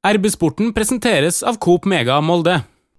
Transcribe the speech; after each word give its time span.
RB-sporten 0.00 0.70
presenteres 0.72 1.42
av 1.42 1.58
Coop 1.60 1.84
Mega 1.84 2.14
Molde. 2.24 2.54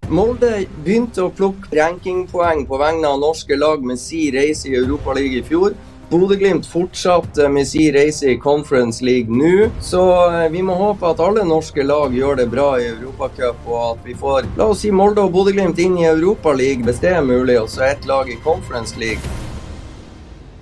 Molde 0.06 0.50
begynte 0.84 1.24
å 1.24 1.32
plukke 1.34 1.74
rankingpoeng 1.74 2.62
på 2.68 2.78
vegne 2.78 3.10
av 3.10 3.18
norske 3.18 3.58
lag 3.58 3.82
med 3.82 3.98
si 3.98 4.28
reise 4.30 4.70
i 4.70 4.76
Europaligaen 4.78 5.40
i 5.40 5.48
fjor. 5.48 5.74
Bodø-Glimt 6.12 6.68
fortsatte 6.70 7.48
med 7.50 7.66
si 7.66 7.88
reise 7.90 8.30
i 8.30 8.38
Conference 8.38 9.02
League 9.02 9.34
nå, 9.34 9.66
så 9.82 10.04
eh, 10.28 10.48
vi 10.54 10.62
må 10.62 10.78
håpe 10.78 11.10
at 11.10 11.26
alle 11.26 11.42
norske 11.48 11.82
lag 11.82 12.14
gjør 12.14 12.38
det 12.38 12.50
bra 12.54 12.68
i 12.78 12.92
Europacup, 12.92 13.66
og 13.66 13.80
at 13.88 14.06
vi 14.06 14.14
får 14.22 14.52
la 14.60 14.70
oss 14.70 14.84
si 14.86 14.94
Molde 14.94 15.26
og 15.26 15.34
Bodø-Glimt 15.34 15.82
inn 15.82 15.98
i 15.98 16.06
Europaligaen 16.12 16.86
hvis 16.86 17.02
det 17.02 17.16
er 17.16 17.26
mulig, 17.26 17.58
og 17.64 17.72
så 17.72 17.88
ett 17.88 18.06
lag 18.06 18.30
i 18.30 18.38
Conference 18.46 18.94
League. 19.02 19.50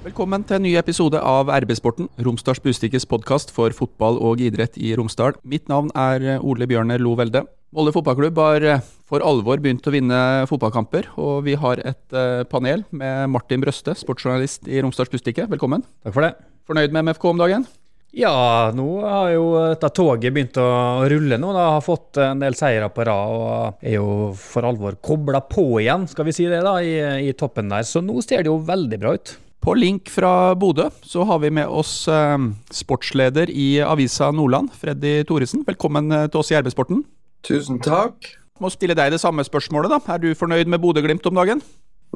Velkommen 0.00 0.40
til 0.48 0.56
en 0.56 0.62
ny 0.64 0.70
episode 0.80 1.18
av 1.20 1.50
RB-sporten, 1.52 2.06
Romsdals 2.24 2.62
Bustikkes 2.64 3.04
podkast 3.04 3.50
for 3.52 3.74
fotball 3.76 4.16
og 4.24 4.40
idrett 4.40 4.78
i 4.80 4.94
Romsdal. 4.96 5.34
Mitt 5.44 5.66
navn 5.68 5.90
er 5.92 6.38
Ole 6.40 6.64
Bjørner 6.70 7.02
Lo 7.04 7.12
Velde. 7.18 7.42
Molde 7.76 7.92
fotballklubb 7.92 8.40
har 8.40 8.64
eh, 8.64 8.86
for 9.04 9.20
alvor 9.20 9.60
begynt 9.60 9.84
å 9.84 9.92
vinne 9.92 10.20
fotballkamper, 10.48 11.10
og 11.20 11.42
vi 11.44 11.58
har 11.60 11.82
et 11.84 12.16
eh, 12.16 12.46
panel 12.48 12.86
med 12.96 13.28
Martin 13.34 13.60
Brøste, 13.60 13.92
sportsjournalist 13.92 14.70
i 14.72 14.80
Romsdals 14.80 15.12
Bustikke. 15.12 15.44
Velkommen. 15.52 15.84
Takk 16.00 16.16
for 16.16 16.24
det. 16.24 16.32
Fornøyd 16.70 16.96
med 16.96 17.10
MFK 17.10 17.28
om 17.34 17.44
dagen? 17.44 17.68
Ja, 18.16 18.72
nå 18.72 18.88
har 19.04 19.34
jo 19.34 19.44
dette 19.74 19.92
toget 20.00 20.32
begynt 20.32 20.56
å 20.64 20.70
rulle 21.12 21.36
nå. 21.36 21.52
Da. 21.52 21.66
har 21.76 21.84
fått 21.84 22.22
en 22.24 22.40
del 22.40 22.56
seire 22.56 22.88
på 22.88 23.04
rad 23.04 23.36
og 23.36 23.84
er 23.84 23.98
jo 23.98 24.32
for 24.40 24.64
alvor 24.64 24.96
kobla 24.96 25.44
på 25.44 25.68
igjen, 25.84 26.08
skal 26.08 26.24
vi 26.26 26.34
si 26.40 26.48
det, 26.48 26.64
da, 26.64 26.78
i, 26.80 26.96
i 27.28 27.36
toppen 27.36 27.68
der. 27.68 27.84
Så 27.84 28.00
nå 28.00 28.16
ser 28.24 28.48
det 28.48 28.48
jo 28.48 28.56
veldig 28.64 29.02
bra 29.04 29.14
ut. 29.20 29.36
På 29.60 29.74
link 29.74 30.08
fra 30.08 30.54
Bodø 30.54 30.86
så 31.02 31.24
har 31.28 31.38
vi 31.38 31.50
med 31.52 31.68
oss 31.68 32.08
eh, 32.08 32.38
sportsleder 32.72 33.50
i 33.52 33.82
Avisa 33.84 34.30
Nordland, 34.32 34.72
Freddy 34.72 35.20
Thoresen. 35.28 35.66
Velkommen 35.68 36.08
eh, 36.16 36.28
til 36.32 36.40
oss 36.40 36.52
i 36.52 36.56
RB-sporten. 36.56 37.02
Tusen 37.44 37.76
takk. 37.84 38.30
Må 38.60 38.72
stille 38.72 38.96
deg 38.96 39.12
det 39.12 39.20
samme 39.20 39.44
spørsmålet, 39.44 39.92
da. 39.92 40.00
Er 40.16 40.24
du 40.24 40.32
fornøyd 40.36 40.64
med 40.64 40.80
Bodø-Glimt 40.80 41.28
om 41.28 41.36
dagen? 41.36 41.60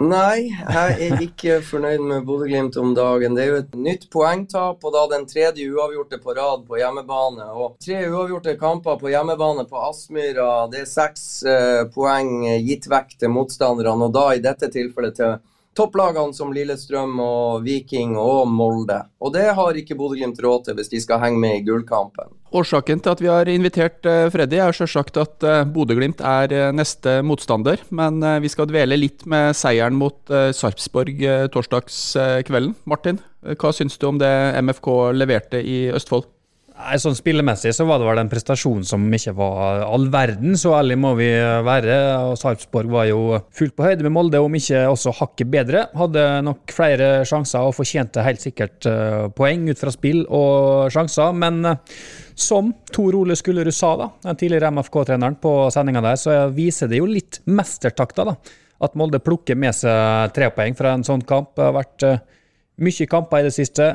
Nei, 0.01 0.49
jeg 0.49 0.97
er 1.07 1.21
ikke 1.23 1.61
fornøyd 1.69 2.01
med 2.09 2.25
Bodø-Glimt 2.25 2.81
om 2.81 2.97
dagen. 2.97 3.37
Det 3.37 3.45
er 3.45 3.53
jo 3.53 3.61
et 3.61 3.77
nytt 3.77 4.09
poengtap, 4.11 4.81
og 4.81 4.97
da 4.97 5.05
den 5.13 5.29
tredje 5.29 5.69
uavgjorte 5.69 6.25
på 6.25 6.33
rad 6.41 6.65
på 6.65 6.81
hjemmebane. 6.81 7.53
Og 7.53 7.77
tre 7.85 8.07
uavgjorte 8.09 8.57
kamper 8.57 8.97
på 8.97 9.13
hjemmebane 9.13 9.69
på 9.69 9.85
Aspmyra. 9.85 10.53
Det 10.73 10.87
er 10.87 10.93
seks 10.97 11.27
eh, 11.45 11.83
poeng 11.93 12.39
gitt 12.65 12.89
vekk 12.89 13.19
til 13.21 13.37
motstanderne, 13.37 14.09
og 14.09 14.17
da 14.17 14.31
i 14.33 14.43
dette 14.49 14.73
tilfellet 14.73 15.21
til 15.21 15.43
topplagene 15.77 16.35
som 16.37 16.53
Lillestrøm 16.55 17.19
og 17.23 17.65
Viking 17.67 18.15
og 18.21 18.49
Molde. 18.51 19.01
Og 19.21 19.35
det 19.35 19.49
har 19.57 19.79
ikke 19.79 19.97
Bodø-Glimt 19.99 20.41
råd 20.43 20.69
til 20.69 20.79
hvis 20.79 20.93
de 20.93 21.03
skal 21.03 21.23
henge 21.23 21.41
med 21.43 21.59
i 21.59 21.65
gullkampen. 21.67 22.33
Årsaken 22.55 23.01
til 23.03 23.15
at 23.15 23.23
vi 23.23 23.31
har 23.31 23.51
invitert 23.51 24.07
eh, 24.07 24.29
Freddy 24.31 24.61
er 24.63 24.77
selvsagt 24.77 25.19
at 25.19 25.47
eh, 25.47 25.65
Bodø-Glimt 25.67 26.23
er 26.23 26.55
eh, 26.55 26.71
neste 26.77 27.19
motstander. 27.27 27.83
Men 27.91 28.23
vi 28.43 28.51
skal 28.53 28.69
dvele 28.71 28.99
litt 28.99 29.27
med 29.31 29.57
seieren 29.59 29.97
mot 29.99 30.17
Sarpsborg 30.29 31.21
torsdagskvelden. 31.55 32.77
Martin, 32.91 33.19
hva 33.59 33.73
syns 33.75 33.99
du 33.99 34.09
om 34.09 34.21
det 34.23 34.31
MFK 34.63 34.89
leverte 35.17 35.61
i 35.61 35.85
Østfold? 35.95 36.29
Nei, 36.75 36.97
sånn 36.99 37.15
Spillemessig 37.15 37.71
så 37.71 37.85
var 37.87 38.01
det 38.01 38.07
vel 38.09 38.19
en 38.19 38.29
prestasjon 38.33 38.81
som 38.89 39.05
ikke 39.15 39.37
var 39.39 39.85
all 39.87 40.09
verden, 40.11 40.57
så 40.59 40.73
ærlig 40.75 40.97
må 40.99 41.13
vi 41.15 41.29
være. 41.63 41.99
og 42.27 42.33
Sarpsborg 42.41 42.91
var 42.91 43.05
jo 43.07 43.19
fullt 43.55 43.77
på 43.79 43.85
høyde 43.87 44.03
med 44.03 44.11
Molde, 44.17 44.41
om 44.43 44.57
ikke 44.59 44.81
også 44.91 45.13
hakket 45.21 45.53
bedre. 45.53 45.85
Hadde 45.95 46.25
nok 46.43 46.73
flere 46.75 47.11
sjanser 47.31 47.63
og 47.63 47.77
fortjente 47.77 48.25
helt 48.27 48.43
sikkert 48.43 48.89
uh, 48.91 49.31
poeng 49.39 49.69
ut 49.71 49.79
fra 49.79 49.93
spill 49.95 50.25
og 50.27 50.91
sjanser. 50.91 51.31
Men 51.39 51.61
uh, 51.63 52.01
som 52.35 52.73
Tor 52.91 53.21
Ole 53.21 53.37
Skullerud 53.39 53.75
sa, 53.75 53.93
da, 54.01 54.09
den 54.25 54.41
tidligere 54.41 54.73
MFK-treneren 54.75 55.39
på 55.45 55.53
sendinga 55.75 56.03
der, 56.03 56.19
så 56.19 56.41
viser 56.57 56.91
det 56.91 56.99
jo 56.99 57.07
litt 57.07 57.39
mestertakter. 57.47 58.33
da, 58.33 58.57
At 58.83 58.99
Molde 58.99 59.23
plukker 59.23 59.55
med 59.55 59.79
seg 59.79 60.35
tre 60.35 60.51
poeng 60.51 60.75
fra 60.75 60.97
en 60.99 61.07
sånn 61.07 61.23
kamp. 61.23 61.55
Det 61.55 61.69
har 61.69 61.79
vært 61.79 62.09
uh, 62.09 62.19
mye 62.83 63.09
kamper 63.15 63.45
i 63.45 63.47
det 63.47 63.55
siste. 63.55 63.87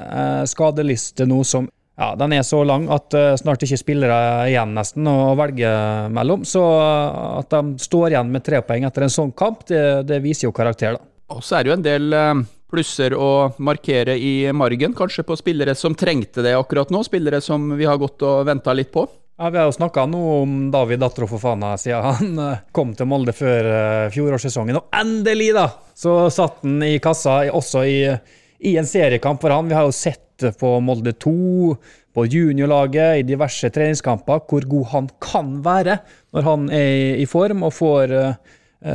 Skadeliste 0.47 1.27
nå 1.27 1.41
som 1.43 1.67
ja, 1.99 2.13
den 2.15 2.31
er 2.31 2.45
så 2.47 2.61
lang 2.63 2.85
at 2.95 3.11
uh, 3.17 3.33
snart 3.39 3.65
ikke 3.65 3.79
spillere 3.81 4.19
igjen 4.47 4.71
nesten 4.77 5.07
å 5.11 5.33
velge 5.35 5.69
mellom. 6.15 6.45
Så 6.47 6.61
uh, 6.63 7.41
at 7.41 7.51
de 7.51 7.75
står 7.83 8.13
igjen 8.13 8.29
med 8.31 8.45
tre 8.45 8.61
poeng 8.63 8.85
etter 8.87 9.03
en 9.03 9.11
sånn 9.11 9.33
kamp, 9.35 9.65
det, 9.67 9.81
det 10.07 10.21
viser 10.23 10.47
jo 10.47 10.55
karakter, 10.55 10.95
da. 10.95 11.03
Og 11.35 11.43
så 11.45 11.59
er 11.59 11.65
det 11.65 11.69
jo 11.69 11.75
en 11.75 11.83
del 11.83 12.15
uh, 12.15 12.39
plusser 12.71 13.13
å 13.19 13.31
markere 13.59 14.15
i 14.15 14.47
margen, 14.55 14.95
kanskje 14.95 15.25
på 15.27 15.35
spillere 15.41 15.75
som 15.75 15.97
trengte 15.97 16.45
det 16.45 16.55
akkurat 16.55 16.93
nå. 16.93 17.03
Spillere 17.03 17.41
som 17.43 17.67
vi 17.75 17.89
har 17.89 17.99
gått 17.99 18.23
og 18.23 18.47
venta 18.47 18.73
litt 18.77 18.93
på. 18.95 19.03
Ja, 19.39 19.51
Vi 19.51 19.59
har 19.59 19.67
jo 19.67 19.75
snakka 19.75 20.07
om 20.07 20.55
David 20.71 21.03
Datro 21.03 21.27
Fofana 21.27 21.73
siden 21.79 22.03
han 22.03 22.39
kom 22.75 22.95
til 22.95 23.07
Molde 23.07 23.35
før 23.35 24.09
fjorårssesongen. 24.11 24.79
Og 24.79 24.97
endelig, 24.99 25.51
da, 25.55 25.67
så 25.95 26.15
satt 26.31 26.63
han 26.63 26.79
i 26.83 26.97
kassa 27.03 27.41
også 27.55 27.85
i, 27.87 28.01
i 28.67 28.75
en 28.79 28.87
seriekamp 28.87 29.39
for 29.43 29.55
han. 29.55 29.67
Vi 29.71 29.79
har 29.79 29.87
jo 29.87 29.95
sett 29.95 30.28
på 30.59 30.75
Molde 30.83 31.13
2, 31.19 31.33
på 32.15 32.25
juniorlaget, 32.25 33.21
i 33.21 33.25
diverse 33.27 33.69
treningskamper, 33.73 34.43
hvor 34.49 34.67
god 34.69 34.87
han 34.93 35.09
kan 35.23 35.57
være 35.65 35.99
når 36.35 36.47
han 36.47 36.69
er 36.73 37.19
i 37.21 37.27
form 37.29 37.65
og 37.67 37.75
får 37.75 38.13
uh, 38.15 38.31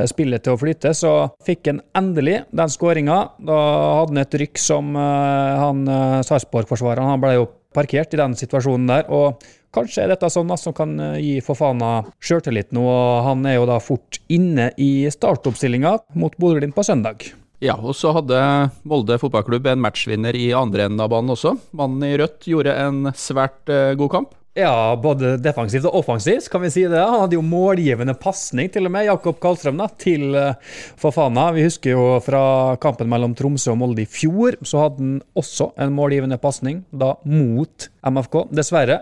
spillet 0.09 0.43
til 0.45 0.55
å 0.55 0.61
flyte. 0.61 0.93
Så 0.97 1.13
fikk 1.45 1.71
han 1.71 1.83
endelig 1.97 2.41
den 2.55 2.71
skåringa. 2.71 3.19
Da 3.39 3.59
hadde 3.99 4.15
han 4.15 4.23
et 4.25 4.39
rykk 4.43 4.61
som 4.61 4.95
uh, 4.97 5.61
han 5.61 5.85
uh, 5.89 6.23
Sarpsborg-forsvareren. 6.27 7.13
Han 7.15 7.23
ble 7.23 7.37
jo 7.37 7.47
parkert 7.75 8.13
i 8.15 8.21
den 8.21 8.35
situasjonen 8.39 8.91
der. 8.91 9.07
og 9.11 9.45
Kanskje 9.75 10.05
er 10.05 10.13
dette 10.13 10.29
sånn 10.31 10.53
som 10.55 10.71
kan 10.75 10.93
gi 11.19 11.41
Fofana 11.43 11.97
sjøltillit 12.23 12.71
nå. 12.75 12.85
Han 13.25 13.43
er 13.49 13.57
jo 13.57 13.65
da 13.67 13.81
fort 13.83 14.21
inne 14.31 14.69
i 14.79 15.09
startoppstillinga 15.11 15.97
mot 16.15 16.37
Bodø-Glimt 16.39 16.77
på 16.77 16.85
søndag. 16.87 17.27
Ja, 17.63 17.77
og 17.79 17.95
så 17.95 18.11
hadde 18.15 18.39
Molde 18.87 19.19
fotballklubb 19.21 19.69
en 19.71 19.83
matchvinner 19.83 20.35
i 20.35 20.49
andre 20.55 20.89
enden 20.89 21.03
av 21.03 21.11
banen 21.13 21.33
også. 21.35 21.55
Mannen 21.77 22.03
i 22.07 22.17
rødt 22.19 22.49
gjorde 22.51 22.73
en 22.83 23.13
svært 23.15 23.71
uh, 23.71 23.93
god 23.99 24.11
kamp. 24.11 24.33
Ja, 24.55 24.95
både 24.95 25.33
defensivt 25.43 25.83
og 25.89 25.97
offensivt, 25.99 26.47
kan 26.47 26.61
vi 26.63 26.69
si 26.71 26.85
det. 26.87 26.99
Han 26.99 27.25
hadde 27.25 27.35
jo 27.35 27.43
målgivende 27.43 28.13
pasning, 28.15 28.69
til 28.71 28.87
og 28.87 28.93
med, 28.95 29.09
Jakob 29.09 29.41
Karlstrøm, 29.43 29.81
da, 29.81 29.89
til 29.99 30.29
uh, 30.31 30.77
Fafana. 30.99 31.49
Vi 31.55 31.65
husker 31.65 31.91
jo 31.91 32.05
fra 32.23 32.43
kampen 32.83 33.11
mellom 33.11 33.35
Tromsø 33.35 33.73
og 33.73 33.81
Molde 33.81 34.05
i 34.05 34.07
fjor, 34.07 34.55
så 34.63 34.85
hadde 34.85 35.03
han 35.03 35.17
også 35.35 35.73
en 35.83 35.91
målgivende 35.95 36.39
pasning, 36.39 36.85
da 36.95 37.17
mot 37.27 37.89
MFK, 38.05 38.35
dessverre. 38.53 38.99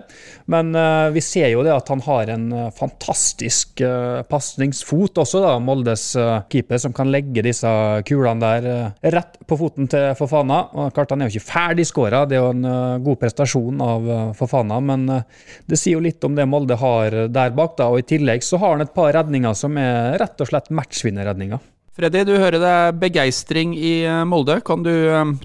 Men 0.52 0.72
uh, 0.75 1.09
vi 1.14 1.22
ser 1.24 1.50
jo 1.52 1.64
det 1.66 1.74
at 1.75 1.90
han 1.91 2.02
har 2.06 2.31
en 2.34 2.46
uh, 2.53 2.69
fantastisk 2.75 3.84
uh, 3.84 4.24
pasningsfot 4.30 5.19
også, 5.24 5.41
da, 5.44 5.58
Moldes 5.64 6.06
keeper, 6.52 6.80
som 6.81 6.96
kan 6.96 7.12
legge 7.12 7.44
disse 7.46 7.69
kulene 8.08 8.41
der 8.44 9.12
rett 9.14 9.38
på 9.47 9.58
foten 9.59 9.90
til 9.91 10.14
Fofana. 10.18 10.64
Og 10.74 10.94
klart 10.96 11.14
Han 11.14 11.22
er 11.22 11.30
jo 11.30 11.38
ikke 11.38 11.52
ferdig 11.52 11.86
skåra, 11.88 12.24
det 12.28 12.38
er 12.38 12.44
jo 12.44 12.53
en 12.53 13.03
god 13.03 13.19
prestasjon 13.22 13.84
av 13.84 14.08
Fofana, 14.38 14.80
men 14.84 15.06
det 15.09 15.78
sier 15.80 15.97
jo 15.97 16.03
litt 16.03 16.24
om 16.25 16.35
det 16.38 16.47
Molde 16.50 16.78
har 16.80 17.18
der 17.30 17.53
bak. 17.56 17.75
da, 17.78 17.90
og 17.91 18.02
I 18.02 18.08
tillegg 18.16 18.44
så 18.46 18.59
har 18.62 18.75
han 18.75 18.85
et 18.85 18.96
par 18.96 19.14
redninger 19.16 19.56
som 19.58 19.78
er 19.80 20.18
rett 20.22 20.41
og 20.41 20.50
slett 20.50 20.72
matchvinnerredninger. 20.74 21.62
Freddy, 21.94 22.24
du 22.25 22.34
hører 22.34 22.58
det 22.58 22.74
er 22.74 22.96
begeistring 22.97 23.75
i 23.78 23.96
Molde. 24.25 24.59
Kan 24.66 24.85
du 24.85 24.94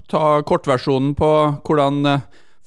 ta 0.09 0.39
kortversjonen 0.41 1.13
på 1.17 1.31
hvordan 1.67 2.01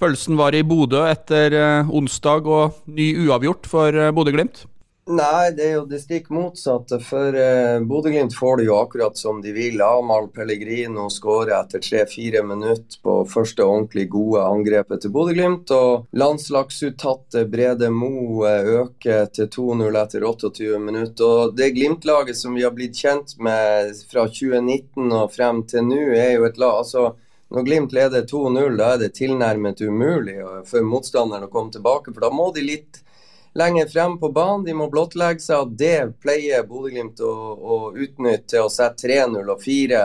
følelsen 0.02 0.38
var 0.40 0.56
i 0.58 0.64
Bodø 0.66 1.04
etter 1.06 1.54
eh, 1.54 1.94
onsdag 1.94 2.50
og 2.50 2.84
ny 2.90 3.12
uavgjort 3.26 3.70
for 3.70 3.94
eh, 3.94 4.12
Bodø-Glimt? 4.14 4.64
Nei, 5.10 5.50
det 5.50 5.64
er 5.66 5.72
jo 5.80 5.86
det 5.90 5.98
stikk 5.98 6.28
motsatte. 6.30 7.00
For 7.02 7.34
eh, 7.34 7.80
Bodø-Glimt 7.82 8.36
får 8.38 8.60
det 8.60 8.66
jo 8.68 8.76
akkurat 8.78 9.18
som 9.18 9.40
de 9.42 9.50
vil. 9.54 9.80
Amahl 9.82 10.28
Pellegrino 10.30 11.08
skårer 11.10 11.56
etter 11.56 11.82
tre-fire 11.82 12.44
minutter 12.46 13.00
på 13.02 13.16
første 13.26 13.66
ordentlig 13.66 14.06
gode 14.12 14.44
angrepet 14.46 15.02
til 15.02 15.10
Bodø-Glimt. 15.14 15.74
Og 15.74 16.06
landslagsuttatte 16.14 17.42
Brede 17.50 17.90
Mo 17.90 18.44
eh, 18.46 18.70
øker 18.84 19.26
til 19.34 19.50
2-0 19.50 19.98
etter 20.04 20.28
28 20.30 20.78
minutter. 20.86 21.26
Og 21.26 21.58
det 21.58 21.72
Glimt-laget 21.74 22.38
som 22.38 22.54
vi 22.54 22.62
har 22.62 22.74
blitt 22.76 23.02
kjent 23.02 23.34
med 23.42 23.98
fra 24.06 24.28
2019 24.30 25.10
og 25.10 25.34
frem 25.34 25.64
til 25.66 25.90
nå, 25.90 26.02
er 26.14 26.36
jo 26.36 26.46
et 26.46 26.62
lag 26.62 26.78
altså 26.84 27.08
når 27.52 27.62
Glimt 27.62 27.92
leder 27.92 28.22
2-0, 28.24 28.76
da 28.78 28.94
er 28.94 29.00
det 29.02 29.14
tilnærmet 29.18 29.80
umulig 29.84 30.38
for 30.68 30.84
motstanderen 30.88 31.44
å 31.44 31.52
komme 31.52 31.72
tilbake. 31.74 32.14
For 32.14 32.24
da 32.24 32.30
må 32.32 32.46
de 32.56 32.64
litt 32.64 33.02
lenger 33.52 33.90
frem 33.92 34.16
på 34.18 34.30
banen. 34.32 34.64
De 34.64 34.72
må 34.76 34.88
blottlegge 34.92 35.44
seg, 35.44 35.66
og 35.66 35.74
det 35.76 36.14
pleier 36.24 36.64
Bodø-Glimt 36.68 37.20
å, 37.20 37.32
å, 37.52 37.78
utnytte 37.92 38.54
til 38.54 38.64
å 38.64 38.72
sette 38.72 39.04
3-0 39.04 39.52
og 39.52 39.60
4 39.60 40.02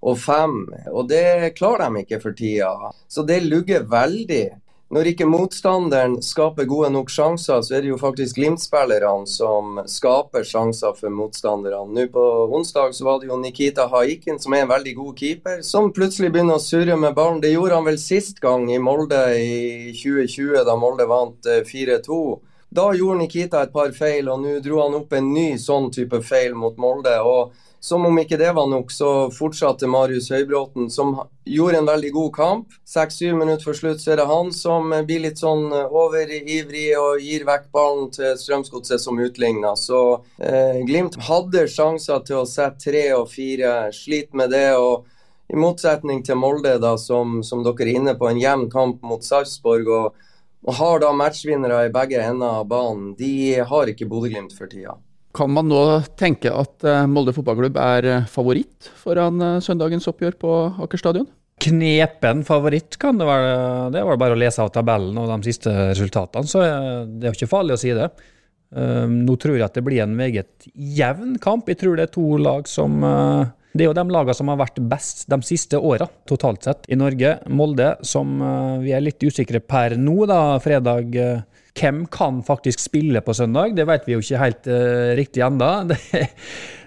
og 0.00 0.18
5. 0.18 0.56
Og 0.94 1.10
det 1.10 1.52
klarer 1.58 1.92
de 1.92 2.06
ikke 2.06 2.22
for 2.24 2.38
tida. 2.40 2.72
Så 3.04 3.26
det 3.28 3.42
lugger 3.44 3.84
veldig. 3.92 4.46
Når 4.92 5.08
ikke 5.08 5.24
motstanderen 5.24 6.18
skaper 6.20 6.66
gode 6.68 6.90
nok 6.92 7.08
sjanser, 7.08 7.62
så 7.64 7.78
er 7.78 7.80
det 7.80 7.88
jo 7.88 7.96
faktisk 7.96 8.36
Glimt-spillerne 8.36 9.24
som 9.24 9.78
skaper 9.88 10.44
sjanser 10.44 10.92
for 10.98 11.08
motstanderne. 11.08 11.86
Nå 11.96 12.04
på 12.12 12.24
onsdag 12.52 12.92
så 12.92 13.06
var 13.06 13.22
det 13.22 13.30
jo 13.30 13.38
Nikita 13.40 13.86
Haikin, 13.88 14.36
som 14.42 14.52
er 14.52 14.66
en 14.66 14.74
veldig 14.74 14.92
god 14.98 15.16
keeper, 15.16 15.62
som 15.64 15.88
plutselig 15.96 16.28
begynner 16.34 16.60
å 16.60 16.64
surre 16.66 16.98
med 17.00 17.16
ballen. 17.16 17.40
Det 17.40 17.54
gjorde 17.54 17.78
han 17.78 17.88
vel 17.88 17.96
sist 18.02 18.44
gang 18.44 18.68
i 18.68 18.76
Molde 18.76 19.22
i 19.40 19.94
2020, 19.96 20.60
da 20.68 20.76
Molde 20.76 21.08
vant 21.08 21.48
4-2. 21.72 22.20
Eh, 22.72 22.74
Da 22.74 22.94
gjorde 22.94 23.18
Nikita 23.18 23.62
et 23.62 23.72
par 23.72 23.92
feil, 23.92 24.28
og 24.28 24.40
nå 24.40 24.60
dro 24.62 24.80
han 24.82 24.94
opp 24.94 25.12
en 25.12 25.32
ny 25.34 25.58
sånn 25.58 25.90
type 25.92 26.22
feil 26.22 26.54
mot 26.54 26.76
Molde. 26.76 27.20
og 27.20 27.52
som 27.84 28.06
om 28.06 28.18
ikke 28.18 28.38
det 28.38 28.52
var 28.54 28.68
nok, 28.70 28.92
så 28.92 29.28
fortsatte 29.34 29.88
Marius 29.88 30.30
Høybråten, 30.30 30.88
som 30.88 31.16
gjorde 31.44 31.78
en 31.78 31.86
veldig 31.86 32.12
god 32.12 32.32
kamp. 32.32 32.68
Seks-syv 32.86 33.34
minutter 33.34 33.64
før 33.64 33.74
slutt 33.74 34.00
så 34.00 34.12
er 34.12 34.16
det 34.20 34.26
han 34.30 34.52
som 34.52 34.88
blir 35.04 35.24
litt 35.24 35.38
sånn 35.42 35.66
overivrig 35.90 36.94
og 36.96 37.18
gir 37.18 37.42
vekk 37.44 37.72
ballen 37.72 38.08
til 38.14 38.38
Strømsgodset 38.38 39.00
som 39.00 39.18
utligner. 39.18 39.74
Så 39.74 40.22
eh, 40.38 40.78
Glimt 40.86 41.18
hadde 41.26 41.66
sjanser 41.66 42.22
til 42.22 42.36
å 42.36 42.46
sette 42.46 42.78
tre 42.86 43.02
og 43.16 43.26
fire, 43.28 43.90
sliter 43.90 44.36
med 44.36 44.50
det. 44.54 44.76
og 44.76 45.04
i 45.50 45.56
motsetning 45.58 46.22
til 46.22 46.38
Molde, 46.38 46.78
da, 46.78 46.94
som, 46.96 47.42
som 47.42 47.64
dere 47.66 47.82
er 47.82 47.96
inne 47.96 48.14
på, 48.14 48.28
en 48.30 48.40
jevn 48.40 48.70
kamp 48.70 49.02
mot 49.02 49.26
Sarpsborg. 49.26 49.90
Og, 49.90 50.30
og, 50.62 50.74
har 50.78 51.00
da 51.02 51.10
matchvinnere 51.16 51.86
i 51.86 51.92
begge 51.94 52.20
ender 52.22 52.60
av 52.62 52.68
banen. 52.70 53.12
De 53.18 53.58
har 53.66 53.90
ikke 53.90 54.08
Bodø-Glimt 54.10 54.54
for 54.56 54.70
tida. 54.70 54.96
Kan 55.32 55.54
man 55.54 55.70
nå 55.70 55.82
tenke 56.20 56.52
at 56.52 56.84
eh, 56.84 57.06
Molde 57.08 57.32
fotballklubb 57.32 57.78
er 57.80 58.08
eh, 58.08 58.26
favoritt 58.28 58.90
foran 59.00 59.40
eh, 59.40 59.62
søndagens 59.64 60.08
oppgjør 60.10 60.36
på 60.42 60.50
Aker 60.84 61.00
stadion? 61.00 61.28
Knepen 61.62 62.42
favoritt 62.44 62.98
kan 63.00 63.16
det 63.20 63.28
være. 63.28 63.54
Det 63.94 64.02
var 64.04 64.20
bare 64.20 64.36
å 64.36 64.40
lese 64.40 64.60
av 64.64 64.72
tabellen 64.74 65.18
og 65.22 65.30
de 65.30 65.38
siste 65.46 65.72
resultatene, 65.92 66.48
så 66.50 66.62
det 67.06 67.28
er 67.28 67.30
jo 67.30 67.38
ikke 67.38 67.52
farlig 67.52 67.76
å 67.76 67.80
si 67.80 67.92
det. 67.94 68.08
Nå 68.72 69.36
tror 69.38 69.54
jeg 69.54 69.66
at 69.68 69.76
det 69.76 69.84
blir 69.86 70.00
en 70.02 70.16
meget 70.16 70.66
jevn 70.74 71.36
kamp. 71.44 71.68
Jeg 71.70 71.78
tror 71.78 72.00
det 72.00 72.08
er 72.08 72.14
to 72.16 72.24
lag 72.40 72.66
som 72.66 72.96
Det 73.72 73.86
er 73.86 73.88
jo 73.88 73.96
de 73.96 74.04
lagene 74.12 74.36
som 74.36 74.50
har 74.52 74.60
vært 74.60 74.82
best 74.84 75.24
de 75.32 75.38
siste 75.48 75.78
åra, 75.80 76.04
totalt 76.28 76.66
sett, 76.68 76.84
i 76.92 76.98
Norge. 77.00 77.38
Molde, 77.48 77.94
som 78.04 78.36
vi 78.82 78.92
er 78.92 79.00
litt 79.00 79.24
usikre 79.24 79.62
per 79.64 79.96
nå, 79.96 80.18
da, 80.28 80.42
fredag 80.60 81.16
hvem 81.78 82.04
kan 82.12 82.42
faktisk 82.44 82.80
spille 82.82 83.22
på 83.24 83.34
søndag? 83.34 83.74
Det 83.76 83.86
vet 83.88 84.06
vi 84.06 84.16
jo 84.16 84.22
ikke 84.22 84.42
helt 84.42 84.68
uh, 84.68 85.16
riktig 85.18 85.44
ennå. 85.44 85.72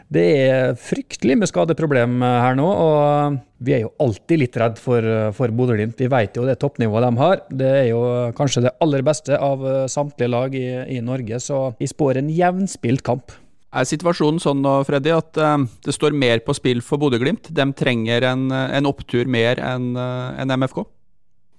Det, 0.06 0.22
det, 0.22 0.24
er 0.46 0.76
fryktelig 0.78 1.34
med 1.42 1.50
skadeproblem 1.50 2.20
eh, 2.22 2.36
her 2.44 2.54
nå, 2.56 2.66
og 2.70 3.38
vi 3.66 3.74
er 3.74 3.80
jo 3.82 3.90
alltid 4.00 4.40
litt 4.44 4.60
redd 4.62 4.78
for, 4.78 5.02
eh, 5.02 5.32
for 5.34 5.50
Bodø-Glimt. 5.50 5.98
Vi 5.98 6.10
vet 6.14 6.38
jo 6.38 6.46
det 6.46 6.60
toppnivået 6.62 7.08
de 7.08 7.10
har. 7.18 7.42
Det 7.50 7.72
er 7.80 7.88
jo 7.90 8.04
kanskje 8.38 8.68
det 8.68 8.76
aller 8.86 9.02
beste 9.04 9.40
av 9.42 9.66
samtlige 9.92 10.30
lag 10.30 10.56
i, 10.56 10.68
i 10.94 11.02
Norge, 11.04 11.42
så 11.42 11.64
vi 11.82 11.90
spår 11.90 12.22
en 12.22 12.30
jevnspilt 12.30 13.02
kamp. 13.10 13.34
Er 13.74 13.88
situasjonen 13.88 14.40
sånn 14.40 14.62
nå, 14.64 14.78
Freddy, 14.88 15.12
at 15.16 15.40
uh, 15.42 15.58
det 15.84 15.96
står 15.96 16.16
mer 16.16 16.44
på 16.46 16.54
spill 16.56 16.84
for 16.86 17.02
Bodø-Glimt? 17.02 17.50
De 17.56 17.66
trenger 17.76 18.28
en, 18.30 18.50
en, 18.52 18.88
opptur 18.88 19.28
mer 19.28 19.60
enn 19.64 19.96
en 19.98 20.54
MFK? 20.60 20.86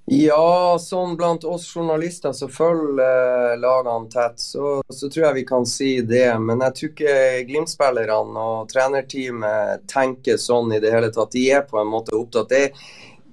Ja, 0.06 0.78
sånn 0.78 1.16
blant 1.18 1.42
oss 1.50 1.64
journalister 1.66 2.30
som 2.30 2.50
følger 2.54 3.00
eh, 3.02 3.54
lagene 3.58 4.06
tett, 4.06 4.38
så, 4.38 4.76
så, 4.86 5.08
tror 5.10 5.24
jeg 5.24 5.36
vi 5.40 5.42
kan 5.48 5.66
si 5.66 5.88
det. 6.06 6.28
Men 6.38 6.62
jeg 6.62 6.76
tror 6.76 6.92
ikke 6.92 7.16
Glimt-spillerne 7.48 8.44
og 8.52 8.68
trenerteamet 8.70 9.82
tenker 9.90 10.38
sånn 10.38 10.76
i 10.76 10.78
det 10.84 10.94
hele 10.94 11.10
tatt. 11.10 11.34
De 11.34 11.42
er 11.50 11.66
på 11.66 11.80
en 11.82 11.90
måte 11.90 12.14
opptatt. 12.14 12.54
Det, 12.54 12.70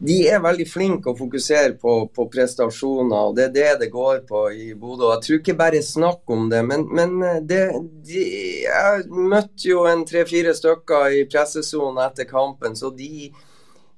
de 0.04 0.18
er 0.28 0.42
veldig 0.44 0.66
flinke 0.68 1.12
å 1.12 1.18
fokusere 1.18 1.78
på, 1.80 1.94
på, 2.12 2.26
prestasjoner, 2.32 3.30
og 3.30 3.38
det 3.38 3.46
er 3.46 3.54
det 3.56 3.70
det 3.86 3.90
går 3.94 4.26
på 4.28 4.44
i 4.52 4.74
Bodø. 4.76 5.14
Jeg 5.14 5.24
tror 5.26 5.40
ikke 5.40 5.56
bare 5.62 5.80
snakk 5.86 6.34
om 6.36 6.50
det, 6.52 6.60
men, 6.68 6.84
men 6.92 7.16
eh, 7.24 7.40
det, 7.48 7.62
de, 8.04 8.26
jeg 8.66 9.08
møtte 9.08 9.70
jo 9.70 9.86
en 9.88 10.04
tre-fire 10.08 10.52
stykker 10.58 11.20
i 11.22 11.24
pressesonen 11.32 12.04
etter 12.04 12.28
kampen, 12.28 12.76
så 12.80 12.92
de 12.92 13.32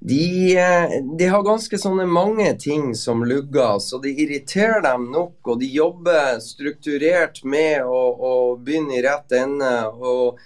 de, 0.05 0.57
eh, 0.57 0.91
de, 1.17 1.27
har 1.31 1.41
ganske 1.41 1.77
sånne 1.81 2.05
mange 2.05 2.51
ting 2.61 2.91
som 2.93 3.23
lugger, 3.25 3.79
så 3.81 3.97
det 4.03 4.11
irriterer 4.21 4.83
dem 4.85 5.07
nok. 5.09 5.39
Og 5.49 5.57
de 5.63 5.71
jobber 5.73 6.35
strukturert 6.43 7.41
med 7.47 7.87
å, 7.89 8.01
å 8.13 8.33
begynne 8.61 8.99
i 8.99 9.01
rett 9.01 9.33
ende 9.33 9.71
og, 9.95 10.43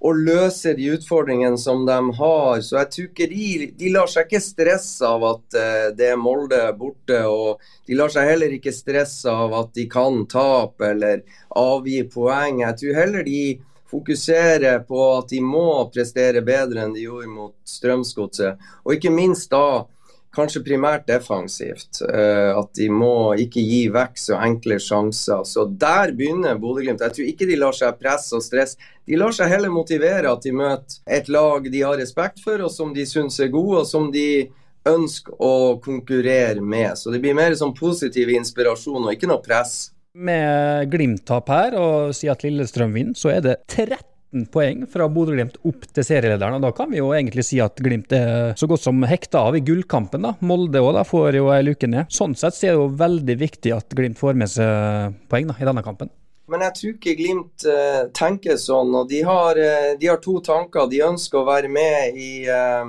og, 0.00 0.18
løse 0.18 0.74
de 0.78 0.90
utfordringene 0.94 1.58
som 1.58 1.84
de 1.86 1.98
har. 2.18 2.60
Så 2.62 2.78
jeg 2.78 2.90
tror 2.94 3.08
ikke 3.08 3.28
de, 3.32 3.70
de 3.78 3.92
lar 3.94 4.10
seg 4.10 4.28
ikke 4.28 4.42
stresse 4.44 5.06
av 5.06 5.24
at 5.26 5.58
uh, 5.58 5.86
det 5.98 6.12
er 6.12 6.20
Molde 6.20 6.60
borte. 6.78 7.20
Og 7.26 7.62
de 7.88 7.98
lar 7.98 8.12
seg 8.14 8.30
heller 8.32 8.54
ikke 8.54 8.74
stresse 8.74 9.30
av 9.32 9.56
at 9.58 9.72
de 9.76 9.88
kan 9.90 10.24
tape 10.30 10.92
eller 10.92 11.24
avgi 11.58 12.02
poeng. 12.12 12.62
Jeg 12.64 12.80
tror 12.82 13.00
heller 13.02 13.26
de 13.26 13.42
fokuserer 13.88 14.82
på 14.88 15.04
at 15.16 15.30
de 15.32 15.40
må 15.44 15.68
prestere 15.92 16.42
bedre 16.44 16.84
enn 16.84 16.96
de 16.96 17.06
gjorde 17.06 17.30
mot 17.32 17.54
Strømsgodset. 17.68 18.60
Og 18.84 18.98
ikke 18.98 19.12
minst 19.14 19.50
da 19.54 19.86
kanskje 20.34 20.62
primært 20.66 21.06
defensivt. 21.08 22.02
Uh, 22.02 22.58
at 22.58 22.70
de 22.78 22.88
må 22.92 23.34
ikke 23.40 23.62
gi 23.64 23.82
vekk 23.94 24.20
så 24.20 24.38
enkle 24.44 24.78
sjanser. 24.82 25.44
Så 25.48 25.66
der 25.80 26.14
begynner 26.16 26.60
Bodø-Glimt. 26.60 27.02
Jeg 27.04 27.16
tror 27.16 27.32
ikke 27.32 27.48
de 27.48 27.58
lar 27.60 27.76
seg 27.76 27.98
presse 28.00 28.36
og 28.36 28.44
stresse. 28.44 28.78
De 29.08 29.16
lar 29.16 29.32
seg 29.34 29.50
heller 29.52 29.72
motivere 29.72 30.30
at 30.30 30.44
de 30.44 30.52
møter 30.52 31.00
et 31.18 31.30
lag 31.32 31.64
de 31.72 31.84
har 31.84 31.96
respekt 32.00 32.42
for, 32.44 32.60
og 32.60 32.72
som 32.72 32.92
de 32.96 33.06
syns 33.08 33.40
er 33.40 33.52
gode, 33.52 33.82
og 33.82 33.88
som 33.88 34.10
de 34.12 34.48
ønsker 34.88 35.36
å 35.42 35.78
konkurrere 35.84 36.60
med. 36.60 36.92
Så 36.98 37.12
det 37.12 37.22
blir 37.24 37.36
mer 37.36 37.56
sånn 37.58 37.74
positiv 37.76 38.30
inspirasjon 38.32 39.06
og 39.06 39.14
ikke 39.14 39.30
noe 39.30 39.44
press. 39.44 39.90
Med 40.18 40.88
Glimt-tap 40.92 41.50
her, 41.52 41.76
og 41.78 42.14
si 42.16 42.30
at 42.30 42.44
Lillestrøm 42.44 42.94
vinner, 42.96 43.18
så 43.18 43.32
er 43.36 43.44
det 43.44 43.58
13 43.68 44.17
poeng 44.52 44.84
fra 44.90 45.08
Bodø-Glimt 45.08 45.56
opp 45.66 45.86
til 45.88 46.04
serielederen. 46.04 46.58
og 46.58 46.62
Da 46.62 46.70
kan 46.76 46.90
vi 46.90 47.00
jo 47.00 47.12
egentlig 47.16 47.44
si 47.48 47.60
at 47.64 47.80
Glimt 47.80 48.12
er 48.12 48.54
så 48.58 48.68
godt 48.68 48.84
som 48.84 49.02
hekta 49.02 49.46
av 49.48 49.56
i 49.56 49.64
gullkampen. 49.64 50.22
da. 50.22 50.34
Molde 50.40 50.80
òg 50.80 51.00
får 51.06 51.36
jo 51.36 51.50
ei 51.50 51.62
luke 51.62 51.86
ned. 51.86 52.06
Sånn 52.10 52.36
sett 52.36 52.54
så 52.54 52.66
er 52.66 52.72
det 52.72 52.80
jo 52.80 52.88
veldig 52.88 53.36
viktig 53.38 53.74
at 53.74 53.88
Glimt 53.96 54.18
får 54.18 54.34
med 54.34 54.48
seg 54.48 55.14
poeng 55.28 55.48
da, 55.48 55.56
i 55.58 55.64
denne 55.64 55.82
kampen. 55.82 56.10
Men 56.48 56.64
jeg 56.64 56.74
tror 56.74 56.92
ikke 56.94 57.16
Glimt 57.16 57.64
uh, 57.68 58.08
tenker 58.12 58.56
sånn. 58.56 58.94
og 58.94 59.08
de 59.08 59.22
har, 59.22 59.56
uh, 59.56 59.94
de 59.98 60.08
har, 60.08 60.20
to 60.20 60.40
tanker. 60.40 60.88
De 60.88 61.04
ønsker 61.04 61.40
å 61.40 61.48
være 61.48 61.68
med 61.68 62.16
i 62.16 62.48
uh, 62.48 62.84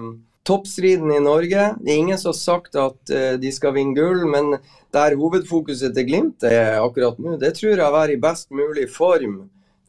toppstriden 0.48 1.12
i 1.12 1.22
Norge. 1.24 1.76
Det 1.80 1.92
er 1.92 2.04
ingen 2.04 2.20
som 2.20 2.32
har 2.32 2.40
sagt 2.40 2.76
at 2.76 3.12
de 3.40 3.52
skal 3.54 3.76
vinne 3.76 3.94
gull, 3.94 4.24
men 4.26 4.56
der 4.96 5.14
hovedfokuset 5.20 5.94
til 5.94 6.08
Glimt 6.08 6.44
er 6.48 6.80
akkurat 6.82 7.20
nå, 7.22 7.36
det 7.38 7.54
tror 7.60 7.76
jeg 7.76 7.86
er 7.86 8.14
i 8.16 8.18
best 8.18 8.50
mulig 8.50 8.88
form 8.90 9.44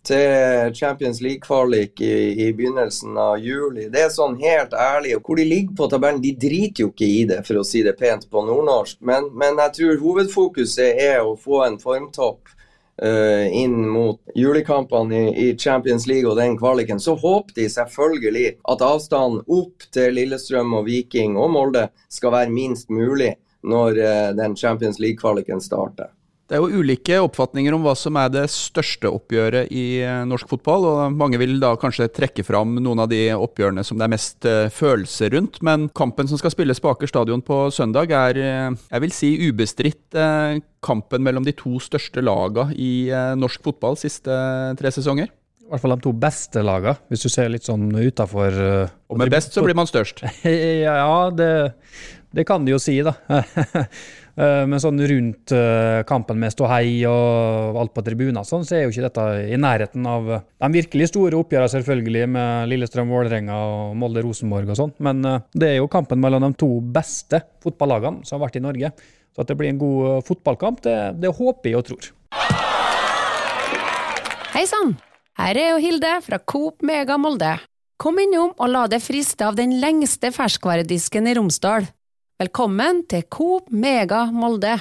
til 0.06 0.74
Champions 0.74 1.20
League-kvalik 1.20 2.00
i, 2.00 2.46
i, 2.46 2.52
begynnelsen 2.56 3.16
av 3.20 3.38
juli. 3.38 3.88
Det 3.92 4.06
er 4.06 4.12
sånn 4.14 4.38
helt 4.40 4.72
ærlig. 4.72 5.16
og 5.16 5.26
Hvor 5.26 5.40
de 5.40 5.44
ligger 5.48 5.74
på 5.76 5.88
tabellen, 5.92 6.22
de 6.22 6.32
driter 6.40 6.86
jo 6.86 6.92
ikke 6.92 7.08
i 7.08 7.24
det, 7.28 7.42
for 7.46 7.60
å 7.60 7.66
si 7.66 7.82
det 7.84 7.98
pent 7.98 8.24
på 8.30 8.44
nordnorsk. 8.46 9.00
Men, 9.04 9.28
men 9.36 9.60
jeg 9.66 9.76
tror 9.76 10.00
hovedfokuset 10.04 11.02
er 11.04 11.20
å 11.24 11.36
få 11.40 11.64
en 11.66 11.76
formtopp 11.82 12.48
uh, 13.04 13.46
inn 13.52 13.76
mot 13.92 14.20
julekampene 14.34 15.20
i, 15.20 15.34
i, 15.44 15.58
Champions 15.58 16.06
League 16.08 16.30
og 16.30 16.38
den 16.40 16.56
kvaliken. 16.58 17.00
Så 17.00 17.18
håper 17.20 17.60
de 17.60 17.68
selvfølgelig 17.72 18.46
at 18.72 18.86
avstanden 18.86 19.44
opp 19.46 19.84
til 19.92 20.16
Lillestrøm 20.16 20.78
og 20.80 20.88
Viking 20.88 21.36
og 21.40 21.52
Molde 21.56 21.90
skal 22.08 22.34
være 22.38 22.54
minst 22.54 22.88
mulig 22.88 23.34
når 23.60 24.00
uh, 24.00 24.30
den 24.38 24.56
Champions 24.56 25.00
League-kvaliken 25.02 25.60
starter. 25.60 26.14
Det 26.50 26.56
er 26.58 26.64
jo 26.64 26.80
ulike 26.82 27.14
oppfatninger 27.22 27.76
om 27.76 27.84
hva 27.86 27.92
som 27.94 28.16
er 28.18 28.30
det 28.34 28.48
største 28.50 29.06
oppgjøret 29.06 29.68
i 29.70 30.00
eh, 30.02 30.24
norsk 30.26 30.50
fotball. 30.50 30.82
og 30.88 31.14
Mange 31.14 31.38
vil 31.38 31.60
da 31.62 31.76
kanskje 31.78 32.08
trekke 32.10 32.42
fram 32.42 32.72
noen 32.82 33.04
av 33.04 33.06
de 33.12 33.20
oppgjørene 33.36 33.84
som 33.86 34.00
det 34.00 34.08
er 34.08 34.12
mest 34.16 34.48
uh, 34.50 34.66
følelser 34.74 35.30
rundt. 35.36 35.60
Men 35.62 35.86
kampen 35.94 36.26
som 36.26 36.40
skal 36.42 36.50
spilles 36.50 36.82
på 36.82 36.90
Aker 36.90 37.12
stadion 37.12 37.44
på 37.46 37.60
søndag, 37.70 38.10
er 38.10 38.40
jeg 38.40 39.04
vil 39.04 39.14
si 39.14 39.30
ubestridt 39.46 40.18
kampen 40.82 41.22
mellom 41.22 41.46
de 41.46 41.54
to 41.54 41.78
største 41.82 42.24
lagene 42.24 42.74
i 42.74 43.06
norsk 43.38 43.62
fotball 43.62 43.94
siste 44.00 44.34
tre 44.80 44.90
sesonger. 44.90 45.30
I 45.30 45.70
hvert 45.70 45.84
fall 45.84 45.94
de 45.94 46.02
to 46.02 46.16
beste 46.18 46.64
lagene, 46.66 46.98
hvis 47.12 47.22
du 47.22 47.30
ser 47.30 47.52
litt 47.52 47.68
sånn 47.68 47.92
utafor 47.94 48.56
Og 49.06 49.20
med 49.20 49.30
best 49.30 49.54
så 49.54 49.62
blir 49.62 49.78
man 49.78 49.86
størst. 49.86 50.24
ja, 50.42 51.12
det 51.30 51.52
det 52.30 52.46
kan 52.46 52.64
de 52.64 52.74
jo 52.74 52.78
si, 52.82 53.00
da. 53.02 53.14
Eh, 54.40 54.62
men 54.64 54.80
sånn 54.80 55.00
rundt 55.10 55.52
eh, 55.52 56.00
kampen 56.08 56.38
med 56.40 56.54
ståhei 56.54 57.02
og 57.08 57.76
alt 57.80 57.92
på 57.92 58.04
tribuner, 58.06 58.46
sånn, 58.46 58.64
så 58.64 58.78
er 58.78 58.86
jo 58.86 58.92
ikke 58.94 59.04
dette 59.04 59.24
i 59.52 59.58
nærheten 59.60 60.06
av 60.08 60.30
de 60.32 60.70
virkelig 60.78 61.10
store 61.10 61.36
oppgjørene, 61.42 61.72
selvfølgelig, 61.74 62.22
med 62.36 62.70
Lillestrøm-Vålerenga 62.72 63.58
og 63.66 63.98
Molde-Rosenborg 64.00 64.72
og 64.72 64.80
sånn. 64.80 64.94
Men 65.04 65.20
eh, 65.28 65.44
det 65.52 65.74
er 65.74 65.76
jo 65.80 65.90
kampen 65.92 66.22
mellom 66.22 66.46
de 66.46 66.54
to 66.62 66.70
beste 66.94 67.42
fotballagene 67.60 68.24
som 68.24 68.38
har 68.38 68.46
vært 68.46 68.60
i 68.62 68.64
Norge. 68.64 68.94
Så 69.30 69.44
at 69.44 69.52
det 69.52 69.58
blir 69.60 69.74
en 69.74 69.82
god 69.82 70.24
fotballkamp, 70.26 70.80
det, 70.88 70.96
det 71.20 71.36
håper 71.36 71.70
jeg 71.70 71.82
og 71.82 71.86
tror. 71.90 72.10
Hei 74.56 74.64
sann! 74.66 74.96
Her 75.40 75.56
er 75.56 75.70
jo 75.70 75.80
Hilde 75.80 76.16
fra 76.24 76.40
Coop 76.42 76.82
Mega 76.84 77.16
Molde. 77.20 77.54
Kom 78.00 78.18
innom 78.20 78.50
og 78.56 78.68
la 78.72 78.86
deg 78.90 79.04
friste 79.04 79.44
av 79.46 79.56
den 79.56 79.76
lengste 79.80 80.32
ferskvaredisken 80.32 81.28
i 81.28 81.36
Romsdal. 81.36 81.86
Velkommen 82.40 83.02
til 83.04 83.26
Coop 83.28 83.66
Mega 83.68 84.22
Molde. 84.32 84.78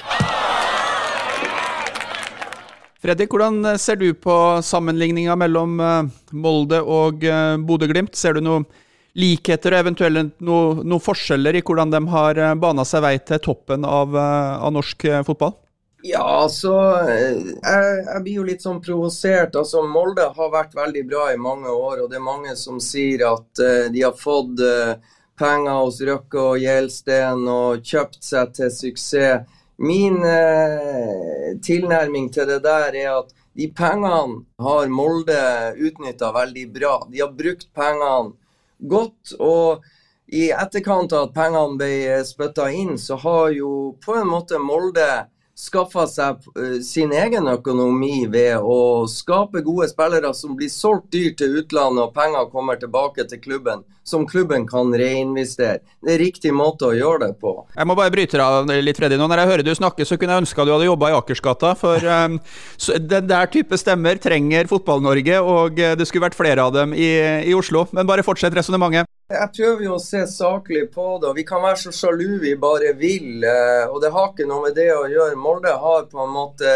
Freddy, 3.04 3.26
hvordan 3.28 3.74
ser 3.76 3.98
du 4.00 4.06
på 4.16 4.36
sammenligninga 4.64 5.36
mellom 5.36 5.74
eh, 5.84 6.08
Molde 6.40 6.78
og 6.80 7.26
eh, 7.28 7.58
Bodø-Glimt? 7.60 8.16
Ser 8.16 8.38
du 8.38 8.40
noen 8.46 8.64
likheter 9.12 9.76
og 9.76 9.82
eventuelt 9.84 10.40
noen 10.40 10.96
forskjeller 11.04 11.60
i 11.60 11.60
hvordan 11.60 11.92
de 11.92 12.00
har 12.14 12.40
eh, 12.40 12.56
bana 12.64 12.88
seg 12.88 13.04
vei 13.04 13.12
til 13.28 13.44
toppen 13.44 13.84
av, 13.84 14.16
av 14.16 14.72
norsk 14.72 15.10
fotball? 15.28 15.52
Ja, 16.00 16.24
altså 16.46 16.72
jeg, 17.12 17.44
jeg, 17.60 18.24
blir 18.24 18.40
jo 18.40 18.48
litt 18.48 18.64
sånn 18.64 18.80
provosert. 18.80 19.52
Altså, 19.52 19.84
Molde 19.84 20.32
har 20.32 20.52
vært 20.56 20.72
veldig 20.80 21.04
bra 21.12 21.28
i 21.28 21.36
mange 21.36 21.68
år, 21.68 22.00
og 22.00 22.08
det 22.08 22.22
er 22.22 22.28
mange 22.32 22.56
som 22.56 22.80
sier 22.80 23.28
at 23.28 23.60
uh, 23.60 23.90
de 23.92 24.08
har 24.08 24.16
fått 24.16 24.64
uh, 24.64 24.96
penger 25.40 25.80
hos 25.80 26.00
Røkke 26.04 26.42
og 26.52 26.60
Gjelsten 26.60 27.46
og 27.48 27.84
kjøpt 27.86 28.20
seg 28.24 28.52
til 28.58 28.72
suksess. 28.74 29.56
Min 29.80 30.18
eh, 30.28 31.54
tilnærming 31.64 32.28
til 32.34 32.50
det 32.50 32.58
der 32.66 32.96
er 33.00 33.14
at 33.14 33.30
de 33.56 33.70
pengene 33.72 34.42
har 34.60 34.92
Molde 34.92 35.40
utnytta 35.80 36.28
veldig 36.36 36.66
bra. 36.74 36.98
De 37.08 37.22
har 37.24 37.32
brukt 37.32 37.70
pengene 37.76 38.34
godt. 38.78 39.34
og 39.40 39.88
i 40.30 40.50
etterkant 40.54 41.12
av 41.16 41.26
at 41.26 41.34
pengene 41.34 41.78
ble 41.80 42.20
spytta 42.28 42.68
inn, 42.70 42.94
så 42.98 43.16
har 43.18 43.50
jo 43.56 43.96
på 44.04 44.14
en 44.20 44.28
måte 44.30 44.60
Molde 44.62 45.08
skaffa 45.60 46.06
seg 46.08 46.46
eh, 46.56 46.78
sin 46.84 47.12
egen 47.12 47.48
økonomi 47.50 48.24
ved 48.32 48.62
å 48.64 49.06
skape 49.10 49.62
gode 49.66 49.90
spillere 49.90 50.32
som 50.36 50.56
blir 50.56 50.70
solgt 50.72 51.10
dyrt 51.12 51.40
til 51.40 51.60
utlandet, 51.60 52.06
og 52.06 52.14
penger 52.16 52.48
kommer 52.52 52.80
tilbake 52.80 53.26
til 53.28 53.42
klubben, 53.42 53.84
som 54.06 54.26
klubben 54.28 54.66
kan 54.68 54.92
reinvestere. 54.96 55.82
Det 56.00 56.16
er 56.16 56.22
riktig 56.24 56.54
måte 56.56 56.88
å 56.88 56.96
gjøre 56.96 57.26
det 57.26 57.32
på. 57.42 57.54
Jeg 57.76 57.88
må 57.88 57.96
bare 57.98 58.14
bryte 58.14 58.40
deg 58.40 58.84
litt, 58.86 59.00
Freddy. 59.00 59.20
Nå 59.20 59.28
når 59.30 59.44
jeg 59.44 59.52
hører 59.52 59.66
du 59.68 59.74
snakke, 59.76 60.08
så 60.08 60.18
kunne 60.20 60.36
jeg 60.38 60.46
ønska 60.46 60.66
du 60.66 60.74
hadde 60.74 60.88
jobba 60.88 61.12
i 61.12 61.18
Akersgata. 61.18 61.74
For 61.78 62.08
um, 62.08 62.40
den 63.12 63.30
der 63.30 63.52
type 63.52 63.78
stemmer 63.80 64.20
trenger 64.22 64.70
Fotball-Norge, 64.70 65.40
og 65.44 65.80
eh, 65.80 65.96
det 65.98 66.08
skulle 66.08 66.28
vært 66.30 66.40
flere 66.40 66.64
av 66.64 66.74
dem 66.76 66.96
i, 66.96 67.12
i 67.46 67.56
Oslo. 67.56 67.86
Men 67.96 68.08
bare 68.08 68.26
fortsett 68.26 68.56
resonnementet. 68.56 69.08
Jeg 69.30 69.52
prøver 69.54 69.84
jo 69.84 69.92
å 69.94 70.02
se 70.02 70.24
saklig 70.26 70.88
på 70.90 71.04
det. 71.22 71.28
og 71.30 71.36
Vi 71.38 71.44
kan 71.46 71.62
være 71.62 71.78
så 71.84 71.92
sjalu 71.94 72.40
vi 72.42 72.56
bare 72.58 72.90
vil. 72.98 73.44
Eh, 73.46 73.86
og 73.86 74.00
Det 74.02 74.10
har 74.10 74.32
ikke 74.32 74.46
noe 74.50 74.64
med 74.64 74.74
det 74.74 74.88
å 74.90 75.06
gjøre. 75.06 75.38
Molde 75.38 75.70
har 75.70 76.08
på 76.10 76.18
en 76.24 76.32
måte 76.34 76.72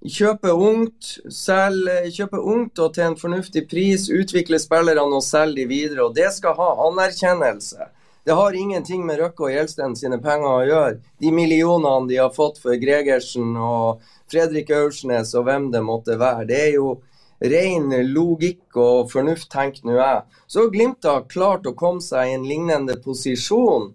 kjøpe 0.00 0.54
ungt, 0.56 1.18
selge, 1.28 1.98
kjøpe 2.16 2.40
ungt 2.40 2.80
og 2.80 2.94
til 2.96 3.10
en 3.10 3.18
fornuftig 3.20 3.66
pris, 3.68 4.08
utvikle 4.08 4.58
spillerne 4.58 5.20
og 5.20 5.22
selge 5.22 5.60
de 5.60 5.68
videre. 5.68 6.06
og 6.06 6.14
Det 6.16 6.32
skal 6.32 6.56
ha 6.56 6.70
anerkjennelse. 6.88 7.90
Det 8.24 8.34
har 8.40 8.56
ingenting 8.56 9.04
med 9.04 9.18
Røkke 9.20 9.44
og 9.44 9.52
Gjelsten 9.52 9.96
sine 9.98 10.16
penger 10.22 10.48
å 10.48 10.66
gjøre. 10.66 10.98
De 11.20 11.30
millionene 11.30 12.08
de 12.08 12.22
har 12.22 12.32
fått 12.32 12.56
for 12.62 12.72
Gregersen 12.72 13.52
og 13.58 14.00
Fredrik 14.32 14.70
Aursnes 14.70 15.34
og 15.34 15.44
hvem 15.44 15.72
det 15.74 15.82
måtte 15.84 16.16
være. 16.16 16.46
Det 16.48 16.60
er 16.70 16.76
jo 16.78 17.02
ren 17.50 17.90
logikk 18.12 18.76
og 18.78 19.12
fornuft, 19.12 19.50
tenker 19.50 19.86
nå 19.86 19.96
jeg. 19.98 20.22
Så 20.46 20.68
Glimt 20.70 21.06
har 21.08 21.28
klart 21.30 21.66
å 21.66 21.74
komme 21.78 22.02
seg 22.04 22.28
i 22.28 22.36
en 22.36 22.46
lignende 22.46 22.98
posisjon. 23.02 23.92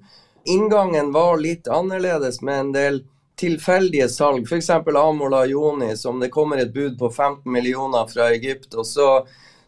Inngangen 0.48 1.12
var 1.16 1.40
litt 1.40 1.68
annerledes 1.68 2.42
med 2.42 2.60
en 2.60 2.74
del 2.76 3.00
tilfeldige 3.38 4.10
salg, 4.10 4.48
f.eks. 4.48 4.70
Amola 4.70 5.46
Joni, 5.46 5.92
som 5.98 6.20
det 6.20 6.32
kommer 6.34 6.58
et 6.58 6.74
bud 6.74 6.98
på 7.00 7.10
15 7.12 7.52
millioner 7.52 8.08
fra 8.10 8.32
Egypt. 8.34 8.74
og 8.74 8.86
så, 8.88 9.10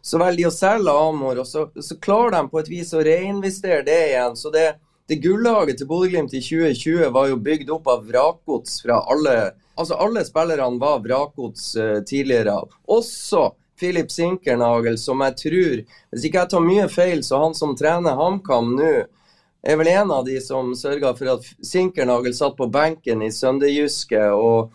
så 0.01 0.21
velger 0.21 0.43
de 0.43 0.49
å 0.49 0.55
selge 0.55 0.99
Amor, 1.07 1.43
og 1.43 1.47
så, 1.47 1.67
så, 1.79 1.99
klarer 2.01 2.39
de 2.39 2.43
på 2.49 2.61
et 2.63 2.71
vis 2.71 2.93
å 2.93 3.03
reinvestere 3.05 3.85
det 3.85 3.99
igjen. 4.11 4.35
så 4.35 4.53
det 4.53 4.69
det 5.09 5.23
gullaget 5.23 5.79
til 5.79 5.87
Bodø-Glimt 5.89 6.35
i 6.37 6.41
2020 6.45 7.07
var 7.15 7.31
jo 7.31 7.39
bygd 7.41 7.71
opp 7.73 7.87
av 7.89 8.03
vrakgods 8.05 8.75
fra 8.83 8.99
alle 9.09 9.39
Altså 9.79 9.95
Alle 9.95 10.25
spillerne 10.27 10.75
var 10.75 10.99
vrakgods 10.99 11.69
uh, 11.79 12.01
tidligere. 12.03 12.57
Også 12.91 13.45
Philip 13.79 14.11
Sinkernagel, 14.11 14.97
som 14.97 15.21
jeg 15.25 15.37
tror 15.43 15.79
Hvis 16.11 16.25
ikke 16.27 16.43
jeg 16.43 16.51
tar 16.51 16.65
mye 16.65 16.89
feil, 16.91 17.23
så 17.23 17.43
han 17.43 17.55
som 17.57 17.75
trener 17.79 18.19
HamKam 18.19 18.75
nå, 18.77 18.91
er 19.61 19.79
vel 19.79 19.89
en 19.91 20.11
av 20.15 20.25
de 20.27 20.37
som 20.41 20.71
sørga 20.75 21.13
for 21.17 21.33
at 21.35 21.47
Sinkernagel 21.65 22.35
satt 22.35 22.55
på 22.59 22.69
benken 22.71 23.23
i 23.25 23.31
Sønderjyske 23.35 24.21
og, 24.31 24.69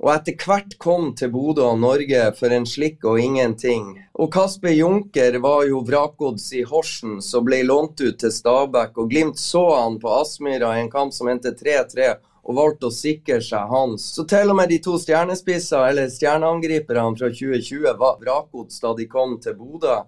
og 0.00 0.10
etter 0.12 0.36
hvert 0.44 0.76
kom 0.80 1.10
til 1.16 1.32
Bodø 1.32 1.64
og 1.70 1.80
Norge 1.80 2.26
for 2.36 2.52
en 2.52 2.68
slikk 2.68 3.06
og 3.08 3.20
ingenting. 3.20 3.94
Og 4.20 4.28
Kasper 4.32 4.74
Junker 4.76 5.38
var 5.40 5.64
jo 5.68 5.80
vrakgods 5.88 6.50
i 6.52 6.66
Horsens 6.68 7.32
og 7.36 7.48
ble 7.48 7.62
lånt 7.64 8.00
ut 8.00 8.20
til 8.20 8.32
Stabæk. 8.32 9.00
Og 9.00 9.08
Glimt 9.08 9.40
så 9.40 9.64
han 9.78 9.96
på 10.00 10.12
Aspmyra 10.20 10.74
i 10.76 10.84
en 10.84 10.92
kamp 10.92 11.16
som 11.16 11.32
endte 11.32 11.56
3-3 11.56 12.12
og 12.50 12.56
valgte 12.58 12.88
å 12.88 12.94
sikre 12.94 13.38
seg 13.44 13.70
hans. 13.70 14.10
Så 14.16 14.26
til 14.28 14.50
og 14.50 14.58
med 14.58 14.72
de 14.72 14.80
to 14.82 14.96
stjernespissene, 14.98 15.90
eller 15.92 16.10
stjerneangriperne 16.10 17.14
fra 17.18 17.30
2020, 17.30 17.92
var 18.00 18.18
vrakgods 18.22 18.82
da 18.82 18.94
de 18.98 19.06
kom 19.10 19.38
til 19.42 19.54
Bodø. 19.58 20.00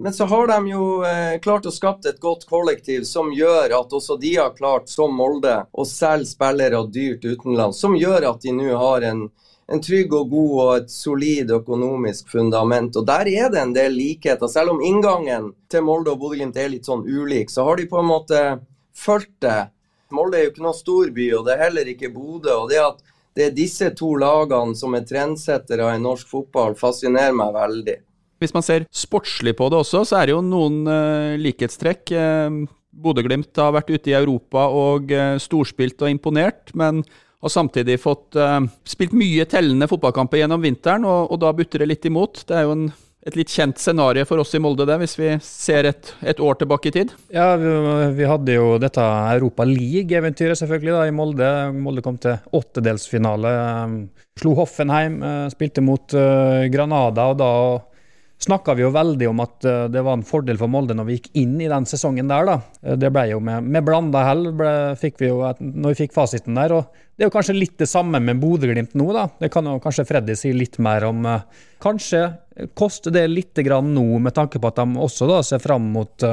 Men 0.00 0.14
så 0.16 0.24
har 0.24 0.48
de 0.48 0.70
jo 0.70 0.84
eh, 1.04 1.36
klart 1.44 1.68
å 1.68 1.70
skapt 1.70 2.08
et 2.08 2.20
godt 2.20 2.46
kollektiv 2.48 3.04
som 3.06 3.28
gjør 3.36 3.74
at 3.76 3.92
også 3.92 4.16
de 4.18 4.32
har 4.38 4.54
klart, 4.56 4.88
som 4.88 5.12
Molde, 5.14 5.58
å 5.70 5.84
selge 5.86 6.32
spillere 6.32 6.80
dyrt 6.88 7.26
utenlands. 7.28 7.78
Som 7.84 7.94
gjør 7.98 8.30
at 8.32 8.40
de 8.42 8.54
nå 8.56 8.70
har 8.80 9.04
en, 9.06 9.26
en, 9.68 9.84
trygg 9.84 10.16
og 10.16 10.32
god 10.32 10.56
og 10.64 10.72
et 10.78 10.90
solid 10.90 11.52
økonomisk 11.58 12.32
fundament. 12.32 12.96
Og 12.96 13.06
der 13.06 13.28
er 13.28 13.52
det 13.52 13.60
en 13.60 13.76
del 13.76 13.94
likheter. 13.98 14.48
Selv 14.48 14.74
om 14.74 14.82
inngangen 14.82 15.52
til 15.70 15.84
Molde 15.84 16.16
og 16.16 16.24
Bodø-Glimt 16.24 16.56
er 16.56 16.72
litt 16.72 16.88
sånn 16.88 17.04
ulik, 17.04 17.52
så 17.52 17.68
har 17.68 17.78
de 17.78 17.86
på 17.92 18.00
en 18.00 18.10
måte 18.14 18.42
fulgt 18.96 19.36
det 19.44 19.60
Molde 20.14 20.38
er 20.38 20.46
jo 20.46 20.52
ikke 20.52 20.66
noen 20.66 20.78
storby, 20.78 21.30
og 21.36 21.46
det 21.46 21.56
er 21.56 21.64
heller 21.66 21.90
ikke 21.92 22.12
Bodø. 22.12 22.52
og 22.62 22.70
det 22.70 22.80
at 22.82 23.02
det 23.32 23.46
er 23.46 23.56
disse 23.56 23.88
to 23.96 24.12
lagene 24.20 24.76
som 24.76 24.92
er 24.96 25.06
trendsettere 25.08 25.88
i 25.94 26.00
norsk 26.02 26.28
fotball, 26.28 26.76
fascinerer 26.76 27.32
meg 27.36 27.54
veldig. 27.56 27.96
Hvis 28.42 28.52
man 28.52 28.64
ser 28.66 28.84
sportslig 28.92 29.54
på 29.56 29.70
det 29.72 29.78
også, 29.80 30.02
så 30.04 30.18
er 30.18 30.28
det 30.28 30.34
jo 30.34 30.42
noen 30.44 30.82
uh, 30.84 31.38
likhetstrekk. 31.40 32.12
Uh, 32.12 32.64
Bodø-Glimt 32.92 33.56
har 33.56 33.72
vært 33.72 33.92
ute 33.92 34.12
i 34.12 34.16
Europa 34.18 34.66
og 34.68 35.14
uh, 35.14 35.38
storspilt 35.40 36.02
og 36.04 36.12
imponert, 36.12 36.74
men 36.76 37.00
har 37.42 37.54
samtidig 37.54 37.96
fått 38.02 38.36
uh, 38.36 38.60
spilt 38.84 39.14
mye 39.16 39.46
tellende 39.50 39.88
fotballkamper 39.90 40.42
gjennom 40.42 40.62
vinteren, 40.62 41.06
og, 41.08 41.32
og 41.32 41.40
da 41.42 41.54
butter 41.56 41.82
det 41.82 41.88
litt 41.94 42.10
imot. 42.10 42.44
Det 42.50 42.58
er 42.58 42.66
jo 42.66 42.76
en 42.76 42.90
et 43.22 43.36
litt 43.38 43.52
kjent 43.52 43.78
scenario 43.78 44.26
for 44.26 44.42
oss 44.42 44.54
i 44.56 44.60
Molde, 44.62 44.86
det, 44.88 44.96
hvis 45.02 45.14
vi 45.18 45.28
ser 45.46 45.86
et, 45.92 46.10
et 46.26 46.40
år 46.42 46.58
tilbake 46.58 46.90
i 46.90 46.94
tid? 46.96 47.12
Ja, 47.34 47.52
vi, 47.60 47.70
vi 48.18 48.26
hadde 48.26 48.56
jo 48.56 48.74
dette 48.82 49.04
Europa 49.36 49.66
League-eventyret 49.68 50.58
selvfølgelig 50.58 50.96
da, 50.96 51.04
i 51.06 51.14
Molde. 51.14 51.52
Molde 51.76 52.02
kom 52.04 52.18
til 52.22 52.40
åttedelsfinale. 52.58 53.54
Slo 54.42 54.56
Hoffenheim, 54.58 55.20
eh, 55.22 55.46
spilte 55.54 55.84
mot 55.84 56.16
uh, 56.18 56.66
Granada, 56.72 57.30
og 57.30 57.38
da 57.38 57.52
snakka 58.42 58.74
vi 58.74 58.84
jo 58.84 58.90
veldig 58.94 59.28
om 59.30 59.42
at 59.44 59.66
uh, 59.68 59.86
det 59.92 60.02
var 60.02 60.18
en 60.18 60.26
fordel 60.26 60.58
for 60.60 60.70
Molde 60.70 60.96
når 60.98 61.08
vi 61.08 61.16
gikk 61.18 61.30
inn 61.42 61.54
i 61.62 61.70
den 61.70 61.86
sesongen 61.88 62.30
der. 62.30 62.48
da. 62.48 62.56
Uh, 62.82 62.96
det 62.98 63.12
ble 63.14 63.28
jo 63.30 63.40
med, 63.44 63.68
med 63.68 63.86
blanda 63.86 64.24
hell 64.26 64.48
fikk 64.98 65.22
vi 65.22 65.30
jo 65.30 65.42
et, 65.48 65.62
når 65.62 65.94
vi 65.94 66.00
fikk 66.04 66.16
fasiten 66.16 66.58
der. 66.58 66.74
og 66.76 66.90
Det 67.14 67.24
er 67.24 67.30
jo 67.30 67.36
kanskje 67.36 67.58
litt 67.58 67.78
det 67.80 67.90
samme 67.90 68.20
med 68.22 68.42
Bodø-Glimt 68.42 68.96
nå. 68.98 69.08
da. 69.14 69.28
Det 69.40 69.52
kan 69.54 69.68
jo 69.70 69.78
kanskje 69.82 70.06
Freddy 70.08 70.36
si 70.38 70.52
litt 70.56 70.80
mer 70.82 71.06
om. 71.08 71.24
Uh, 71.26 71.66
kanskje 71.82 72.26
koster 72.78 73.14
det 73.14 73.24
litt 73.30 73.58
grann 73.64 73.94
nå, 73.94 74.06
med 74.20 74.36
tanke 74.36 74.60
på 74.60 74.68
at 74.68 74.82
de 74.82 75.00
også 75.00 75.30
da 75.30 75.40
ser 75.46 75.62
fram 75.62 75.86
mot, 75.94 76.26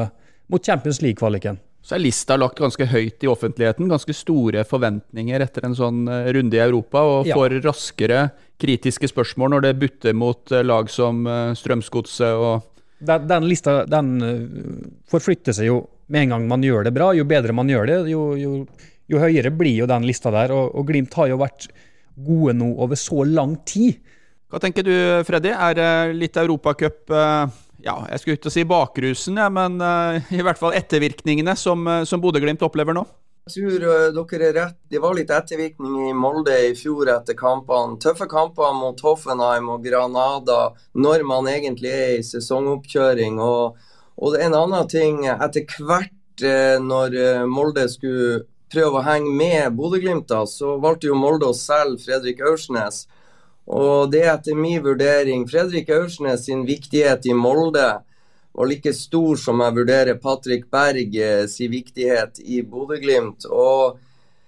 mot 0.51 0.66
Champions 0.66 1.00
League-kvaliken. 1.06 1.62
Så 1.82 1.96
er 1.96 2.04
lista 2.04 2.36
lagt 2.38 2.60
ganske 2.60 2.86
høyt 2.92 3.24
i 3.24 3.30
offentligheten. 3.32 3.88
Ganske 3.90 4.14
store 4.14 4.66
forventninger 4.68 5.42
etter 5.42 5.66
en 5.66 5.78
sånn 5.78 6.04
runde 6.08 6.58
i 6.58 6.62
Europa, 6.62 7.02
og 7.02 7.30
får 7.32 7.56
ja. 7.56 7.62
raskere 7.66 8.24
kritiske 8.60 9.10
spørsmål 9.10 9.56
når 9.56 9.66
det 9.66 9.78
butter 9.80 10.18
mot 10.18 10.52
eh, 10.52 10.66
lag 10.66 10.92
som 10.92 11.24
eh, 11.28 11.54
Strømsgodset 11.58 12.36
og 12.36 12.68
den, 13.00 13.28
den, 13.30 13.48
lista 13.48 13.86
den 13.88 14.10
eh, 14.26 14.42
forflytter 15.12 15.56
seg 15.56 15.70
jo 15.70 15.80
med 16.12 16.26
en 16.26 16.36
gang 16.36 16.48
man 16.50 16.66
gjør 16.66 16.90
det 16.90 16.96
bra. 16.96 17.12
Jo 17.16 17.24
bedre 17.30 17.56
man 17.56 17.70
gjør 17.72 17.88
det, 17.88 18.00
jo, 18.12 18.24
jo, 18.36 18.54
jo 19.08 19.22
høyere 19.22 19.54
blir 19.56 19.78
jo 19.78 19.88
den 19.90 20.08
lista 20.08 20.34
der. 20.36 20.52
Og, 20.56 20.74
og, 20.74 20.88
Glimt 20.90 21.16
har 21.16 21.30
jo 21.32 21.40
vært 21.40 21.70
gode 22.20 22.58
nå 22.60 22.74
over 22.84 23.00
så 23.00 23.24
lang 23.24 23.56
tid. 23.70 24.02
Hva 24.50 24.60
tenker 24.60 24.84
du, 24.84 24.94
Freddy? 25.28 25.54
Er 25.54 25.78
det 25.78 25.90
litt 26.18 26.40
Europacup 26.42 27.14
ja, 27.84 27.96
jeg 28.12 28.22
skulle 28.22 28.38
ikke 28.40 28.52
si 28.54 28.66
bakrusen, 28.68 29.40
ja, 29.40 29.48
men 29.54 29.80
i 30.36 30.44
hvert 30.44 30.60
fall 30.60 30.76
ettervirkningene 30.78 31.56
som, 31.58 31.88
som 32.06 32.22
Bodø-Glimt 32.24 32.64
opplever 32.66 32.98
nå? 32.98 33.06
Jeg 33.50 33.64
tror 33.64 33.84
uh, 33.90 34.26
dere 34.30 34.46
er 34.46 34.54
rett. 34.54 34.76
Det 34.92 35.00
var 35.02 35.16
litt 35.18 35.32
ettervirkning 35.34 36.10
i 36.12 36.14
Molde 36.14 36.54
i 36.68 36.76
fjor 36.78 37.10
etter 37.10 37.34
kampene. 37.38 37.98
Tøffe 37.98 38.28
kamper 38.30 38.76
mot 38.78 39.00
Hoffenheim 39.02 39.72
og 39.74 39.82
Granada 39.86 40.76
når 40.94 41.26
man 41.26 41.50
egentlig 41.50 41.90
er 41.90 42.12
i 42.20 42.28
sesongoppkjøring. 42.28 43.40
Og, 43.42 43.80
og 44.22 44.38
en 44.38 44.54
annen 44.54 44.92
ting 44.92 45.24
etter 45.32 45.66
hvert 45.82 46.46
uh, 46.46 46.78
når 46.84 47.18
uh, 47.18 47.48
Molde 47.50 47.88
skulle 47.90 48.44
prøve 48.70 49.02
å 49.02 49.06
henge 49.08 49.34
med 49.34 49.74
Bodø-Glimt, 49.80 50.30
så 50.46 50.76
valgte 50.78 51.10
jo 51.10 51.18
Molde 51.18 51.50
å 51.50 51.58
selge 51.58 52.04
Fredrik 52.06 52.46
Aursnes. 52.46 53.08
Og 53.70 54.10
det 54.10 54.24
er 54.26 54.34
etter 54.34 54.58
min 54.58 54.82
vurdering 54.82 55.46
Fredrik 55.50 55.92
Aursnes 55.94 56.48
sin 56.48 56.66
viktighet 56.66 57.28
i 57.30 57.36
Molde 57.38 58.00
og 58.58 58.68
like 58.68 58.92
stor 58.98 59.38
som 59.38 59.62
jeg 59.62 59.76
vurderer 59.78 60.18
Patrick 60.20 60.66
Berg 60.74 61.16
eh, 61.16 61.46
sin 61.48 61.70
viktighet 61.72 62.42
i 62.42 62.64
Bodø-Glimt. 62.66 63.46
Og 63.46 64.00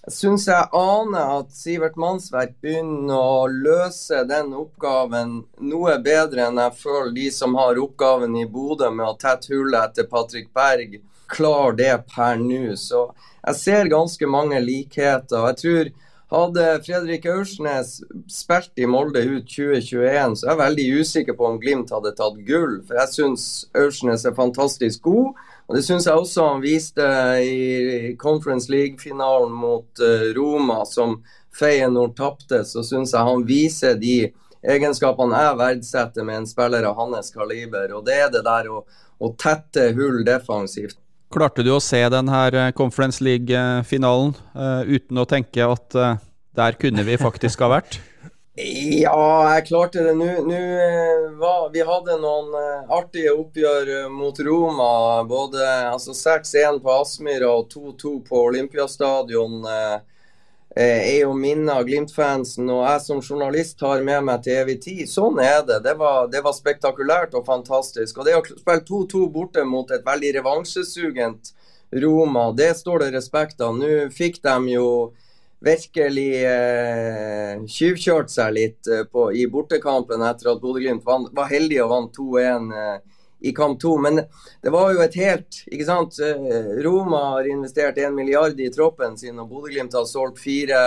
jeg 0.02 0.16
syns 0.16 0.48
jeg 0.50 0.72
aner 0.74 1.36
at 1.38 1.54
Sivert 1.54 2.00
Mannsverk 2.02 2.56
begynner 2.64 3.14
å 3.22 3.46
løse 3.46 4.24
den 4.26 4.56
oppgaven 4.58 5.38
noe 5.70 6.00
bedre 6.02 6.48
enn 6.48 6.58
jeg 6.58 6.80
føler 6.82 7.14
de 7.20 7.28
som 7.36 7.54
har 7.62 7.78
oppgaven 7.78 8.36
i 8.42 8.48
Bodø 8.50 8.90
med 8.90 9.06
å 9.06 9.20
tette 9.22 9.54
hullet 9.54 9.92
etter 9.92 10.10
Patrick 10.10 10.50
Berg, 10.58 10.98
klarer 11.30 11.78
det 11.78 11.94
per 12.10 12.42
nå. 12.42 12.74
Så 12.74 13.12
jeg 13.46 13.60
ser 13.62 13.94
ganske 13.94 14.28
mange 14.28 14.58
likheter. 14.66 15.46
Jeg 15.52 15.62
tror 15.62 15.94
Hadde 16.32 16.64
Fredrik 16.86 17.26
Aursnes 17.28 17.98
spilt 18.32 18.80
i 18.80 18.86
Molde 18.88 19.20
ut 19.20 19.50
2021, 19.52 20.38
så 20.40 20.46
er 20.46 20.54
jeg 20.54 20.60
veldig 20.62 20.86
usikker 21.02 21.36
på 21.36 21.50
om 21.50 21.58
Glimt 21.60 21.92
hadde 21.92 22.14
tatt 22.16 22.38
gull. 22.48 22.78
For 22.88 23.02
jeg 23.02 23.12
syns 23.12 23.48
Aursnes 23.76 24.24
er 24.24 24.38
fantastisk 24.38 25.04
god. 25.10 25.42
Og 25.68 25.76
Det 25.76 25.84
syns 25.84 26.08
jeg 26.08 26.22
også 26.22 26.46
han 26.48 26.64
viste 26.64 27.10
i 27.44 28.14
Conference 28.20 28.72
League-finalen 28.72 29.52
mot 29.52 30.04
uh, 30.04 30.32
Roma, 30.38 30.86
som 30.88 31.18
Feyenoord 31.52 32.16
tapte. 32.16 32.64
Så 32.64 32.86
syns 32.88 33.12
jeg 33.12 33.28
han 33.28 33.44
viser 33.48 34.00
de 34.00 34.16
egenskapene 34.64 35.36
jeg 35.36 35.60
verdsetter 35.66 36.28
med 36.28 36.46
en 36.46 36.48
spiller 36.48 36.88
av 36.88 36.96
hans 37.04 37.36
kaliber. 37.36 37.92
Og 37.98 38.08
det 38.08 38.20
er 38.24 38.32
det 38.32 38.46
der 38.48 38.72
å, 38.72 38.86
å 39.20 39.34
tette 39.36 39.90
hull 40.00 40.24
defensivt. 40.24 40.96
Klarte 41.32 41.64
du 41.64 41.72
å 41.72 41.80
se 41.84 42.02
denne 42.12 42.40
eh, 42.52 42.72
Conference 42.76 43.24
League-finalen 43.24 44.34
uh, 44.52 44.82
uten 44.84 45.22
å 45.22 45.28
tenke 45.30 45.64
at 45.64 45.96
uh, 45.96 46.18
der 46.58 46.76
kunne 46.80 47.06
vi 47.08 47.16
faktisk 47.22 47.64
ha 47.64 47.72
vært? 47.78 48.00
Ja, 48.62 49.56
jeg 49.56 49.70
klarte 49.70 50.02
det. 50.04 50.12
Nå 50.20 51.52
Vi 51.72 51.84
hadde 51.88 52.18
noen 52.20 52.50
artige 52.92 53.32
oppgjør 53.32 54.10
mot 54.12 54.38
Roma. 54.44 54.90
Både 55.26 55.64
altså 55.88 56.12
6-1 56.12 56.82
på 56.84 56.92
Aspmyra 57.00 57.48
og 57.62 57.72
2-2 57.72 58.12
på 58.28 58.42
Olympiastadion. 58.50 59.64
Uh, 59.64 60.04
er 60.76 61.18
jo 61.26 61.34
minner 61.36 61.82
av 61.82 61.88
Glimt-fansen, 61.88 62.70
og 62.72 62.86
jeg 62.86 63.02
som 63.04 63.20
journalist 63.20 63.78
tar 63.80 64.04
med 64.08 64.24
meg 64.24 64.44
til 64.46 64.62
evig 64.62 64.78
tid. 64.86 65.10
Sånn 65.12 65.42
er 65.44 65.66
det. 65.68 65.82
Det 65.84 65.96
var, 66.00 66.30
det 66.32 66.44
var 66.46 66.56
spektakulært 66.56 67.36
og 67.36 67.44
fantastisk. 67.48 68.22
Og 68.22 68.28
det 68.28 68.38
å 68.38 68.44
spille 68.46 68.86
2-2 68.88 69.26
borte 69.34 69.66
mot 69.68 69.92
et 69.92 70.06
veldig 70.06 70.36
revansjesugent 70.40 71.52
Roma, 71.92 72.52
det 72.56 72.72
står 72.80 73.04
det 73.04 73.12
respekt 73.18 73.60
av. 73.62 73.76
Nå 73.76 74.08
fikk 74.16 74.40
de 74.46 74.78
jo 74.78 74.88
virkelig 75.62 76.30
eh, 76.48 77.60
tjuvkjørt 77.70 78.32
seg 78.34 78.54
litt 78.56 78.88
eh, 78.90 79.04
på, 79.06 79.28
i 79.36 79.46
bortekampen 79.52 80.24
etter 80.26 80.54
at 80.54 80.62
Bodø-Glimt 80.62 81.06
var 81.06 81.52
heldig 81.52 81.82
og 81.84 81.92
vant 81.92 82.18
2-1. 82.18 82.72
Eh, 82.80 83.11
i 83.42 83.52
kamp 83.52 83.80
to. 83.82 83.98
Men 83.98 84.22
det 84.62 84.70
var 84.70 84.94
jo 84.94 85.02
et 85.04 85.18
helt 85.20 85.64
ikke 85.68 85.88
sant? 85.88 86.20
Eh, 86.22 86.74
Roma 86.86 87.24
har 87.36 87.50
investert 87.50 87.98
en 87.98 88.16
milliard 88.16 88.60
i 88.60 88.70
troppen 88.74 89.18
sin, 89.18 89.40
og 89.42 89.50
Bodø-Glimt 89.50 89.98
har 89.98 90.08
solgt 90.10 90.42
fire 90.42 90.82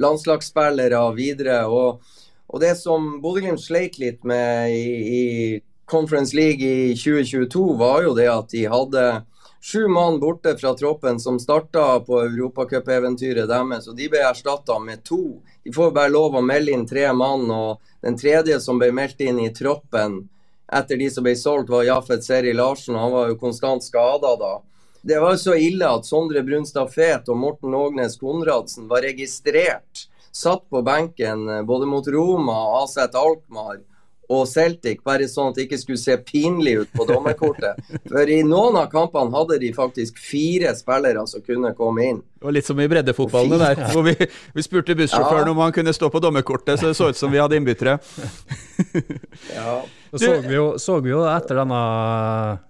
landslagsspillere 0.00 1.02
videre. 1.16 1.62
Og, 1.66 2.02
og 2.46 2.62
det 2.62 2.76
som 2.78 3.16
Bodø-Glimt 3.22 3.62
sleit 3.62 3.98
litt 4.02 4.22
med 4.24 4.74
i, 4.74 4.84
i, 5.20 5.24
Conference 5.86 6.34
League 6.34 6.66
i 6.66 6.94
2022, 6.98 7.60
var 7.78 8.00
jo 8.02 8.14
det 8.16 8.26
at 8.26 8.48
de 8.50 8.64
hadde 8.66 9.02
sju 9.62 9.84
mann 9.86 10.16
borte 10.18 10.56
fra 10.58 10.72
troppen 10.74 11.20
som 11.22 11.38
starta 11.38 12.00
på 12.02 12.24
europacupeventyret 12.24 13.46
deres, 13.46 13.86
og 13.86 13.94
de 13.94 14.08
ble 14.10 14.24
erstatta 14.26 14.80
med 14.82 15.04
to. 15.06 15.38
De 15.62 15.70
får 15.74 15.94
bare 15.94 16.10
lov 16.10 16.34
å 16.34 16.42
melde 16.42 16.74
inn 16.74 16.88
tre 16.90 17.06
mann, 17.14 17.46
og 17.54 17.78
den 18.02 18.18
tredje 18.18 18.58
som 18.62 18.82
ble 18.82 18.90
meldt 18.98 19.22
inn 19.22 19.38
i 19.44 19.52
troppen, 19.54 20.24
etter 20.72 20.98
de 20.98 21.10
som 21.10 21.26
ble 21.26 21.36
solgt, 21.38 21.70
var 21.70 21.86
Jafet 21.86 22.24
Seri 22.24 22.54
Larsen. 22.54 22.98
Han 22.98 23.12
var 23.12 23.28
jo 23.30 23.38
konstant 23.40 23.84
skada 23.84 24.34
da. 24.40 24.54
Det 25.06 25.20
var 25.22 25.36
jo 25.36 25.38
så 25.38 25.54
ille 25.54 25.86
at 25.86 26.06
Sondre 26.08 26.42
Brunstad 26.42 26.90
Fet 26.90 27.28
og 27.30 27.38
Morten 27.38 27.74
Ågnes 27.78 28.16
Konradsen 28.18 28.88
var 28.90 29.06
registrert, 29.06 30.08
satt 30.34 30.64
på 30.70 30.82
benken 30.82 31.48
eh, 31.48 31.62
både 31.62 31.86
mot 31.86 32.08
Roma, 32.10 32.56
AZ 32.82 32.98
Alkmaar 33.06 33.78
og 34.26 34.48
Celtic, 34.50 35.02
bare 35.06 35.28
sånn 35.30 35.52
at 35.52 35.58
det 35.58 35.66
ikke 35.66 35.78
skulle 35.78 36.00
se 36.00 36.16
pinlig 36.26 36.72
ut 36.80 36.94
på 36.96 37.06
dommerkortet. 37.06 37.78
For 38.10 38.30
i 38.30 38.40
noen 38.46 38.78
av 38.80 38.88
kampene 38.90 39.30
hadde 39.30 39.60
de 39.62 39.70
faktisk 39.76 40.18
fire 40.18 40.72
spillere 40.74 41.22
som 41.30 41.44
kunne 41.46 41.70
komme 41.78 42.08
inn. 42.10 42.18
Det 42.34 42.48
var 42.48 42.56
litt 42.56 42.66
som 42.66 42.80
i 42.82 42.88
breddefotballene 42.90 43.60
der, 43.62 43.84
hvor 43.94 44.02
vi, 44.06 44.16
vi 44.56 44.64
spurte 44.66 44.98
bussjåføren 44.98 45.46
ja. 45.46 45.54
om 45.54 45.62
han 45.62 45.76
kunne 45.76 45.94
stå 45.94 46.10
på 46.10 46.22
dommerkortet, 46.22 46.80
så 46.80 46.90
det 46.90 46.98
så 46.98 47.12
ut 47.12 47.20
som 47.20 47.30
vi 47.30 47.38
hadde 47.42 47.58
innbyttere. 47.60 48.00
ja. 49.54 49.78
Så, 50.18 50.28
så, 50.28 50.36
vi 50.48 50.54
jo, 50.56 50.66
så 50.82 50.98
vi 51.04 51.12
jo 51.12 51.22
etter 51.30 51.60
denne, 51.62 51.80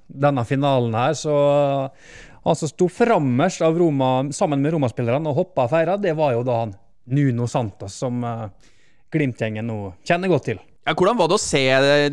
denne 0.07 0.47
finalen 0.49 0.97
her, 0.99 1.17
så 1.19 1.37
han 2.47 2.59
som 2.59 2.71
sto 2.71 2.87
frammest 2.93 3.63
sammen 3.63 4.63
med 4.63 4.75
Roma-spillerne 4.77 5.33
og 5.33 5.43
hoppa 5.43 5.67
og 5.67 5.73
feira, 5.73 5.97
det 5.99 6.15
var 6.19 6.37
jo 6.37 6.45
da 6.47 6.61
han 6.63 6.77
Nuno 7.11 7.47
Santos, 7.51 7.95
som 7.99 8.23
uh, 8.27 8.49
Glimt-gjengen 9.15 9.67
nå 9.67 9.79
kjenner 10.07 10.31
godt 10.31 10.51
til. 10.51 10.63
Ja, 10.87 10.93
hvordan 10.95 11.17
var 11.19 11.27
det 11.27 11.35
å 11.35 11.43
se 11.43 11.61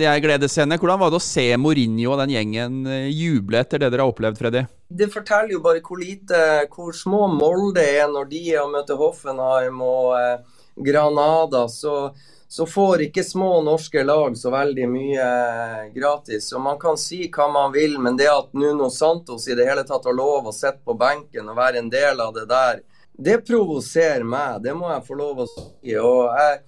de 0.02 0.06
her 0.10 0.22
gledesscenene? 0.22 0.80
Hvordan 0.82 0.98
var 1.04 1.12
det 1.14 1.20
å 1.20 1.22
se 1.22 1.46
Mourinho 1.62 2.16
og 2.16 2.24
den 2.24 2.32
gjengen 2.34 2.80
eh, 2.90 3.12
juble 3.14 3.60
etter 3.62 3.84
det 3.84 3.92
dere 3.94 4.02
har 4.02 4.10
opplevd, 4.10 4.40
Freddy? 4.40 4.64
Det 4.90 5.12
forteller 5.14 5.54
jo 5.54 5.60
bare 5.62 5.84
hvor 5.86 6.02
lite, 6.02 6.40
hvor 6.74 6.90
små 6.98 7.28
Molde 7.36 7.84
er 7.86 8.10
når 8.10 8.32
de 8.32 8.42
er 8.56 8.64
og 8.64 8.72
møter 8.74 8.98
Hoffenheim 8.98 9.78
og 9.86 10.16
eh, 10.18 10.53
Granada. 10.76 11.68
Så, 11.70 12.16
så, 12.48 12.66
får 12.66 13.02
ikke 13.08 13.24
små 13.24 13.62
norske 13.62 14.04
lag 14.04 14.38
så 14.38 14.52
veldig 14.54 14.90
mye 14.90 15.28
eh, 15.28 15.86
gratis. 15.96 16.52
Og 16.54 16.62
Man 16.62 16.80
kan 16.82 16.98
si 16.98 17.28
hva 17.32 17.50
man 17.52 17.74
vil, 17.76 18.00
men 18.00 18.18
det 18.18 18.30
at 18.32 18.54
Nuno 18.54 18.90
Santos 18.90 19.48
i 19.48 19.58
det 19.58 19.70
hele 19.70 19.86
tatt 19.88 20.06
har 20.06 20.18
lov 20.18 20.50
å 20.50 20.56
sitte 20.56 20.82
på 20.86 20.98
benken 21.00 21.50
og 21.50 21.60
være 21.60 21.84
en 21.84 21.94
del 21.94 22.22
av 22.22 22.34
det 22.36 22.48
der, 22.52 22.84
det 23.14 23.44
provoserer 23.46 24.26
meg. 24.26 24.62
Det 24.66 24.74
må 24.78 24.90
jeg 24.90 25.08
få 25.08 25.18
lov 25.18 25.44
å 25.44 25.50
si. 25.50 25.98
og 25.98 26.34
jeg 26.34 26.62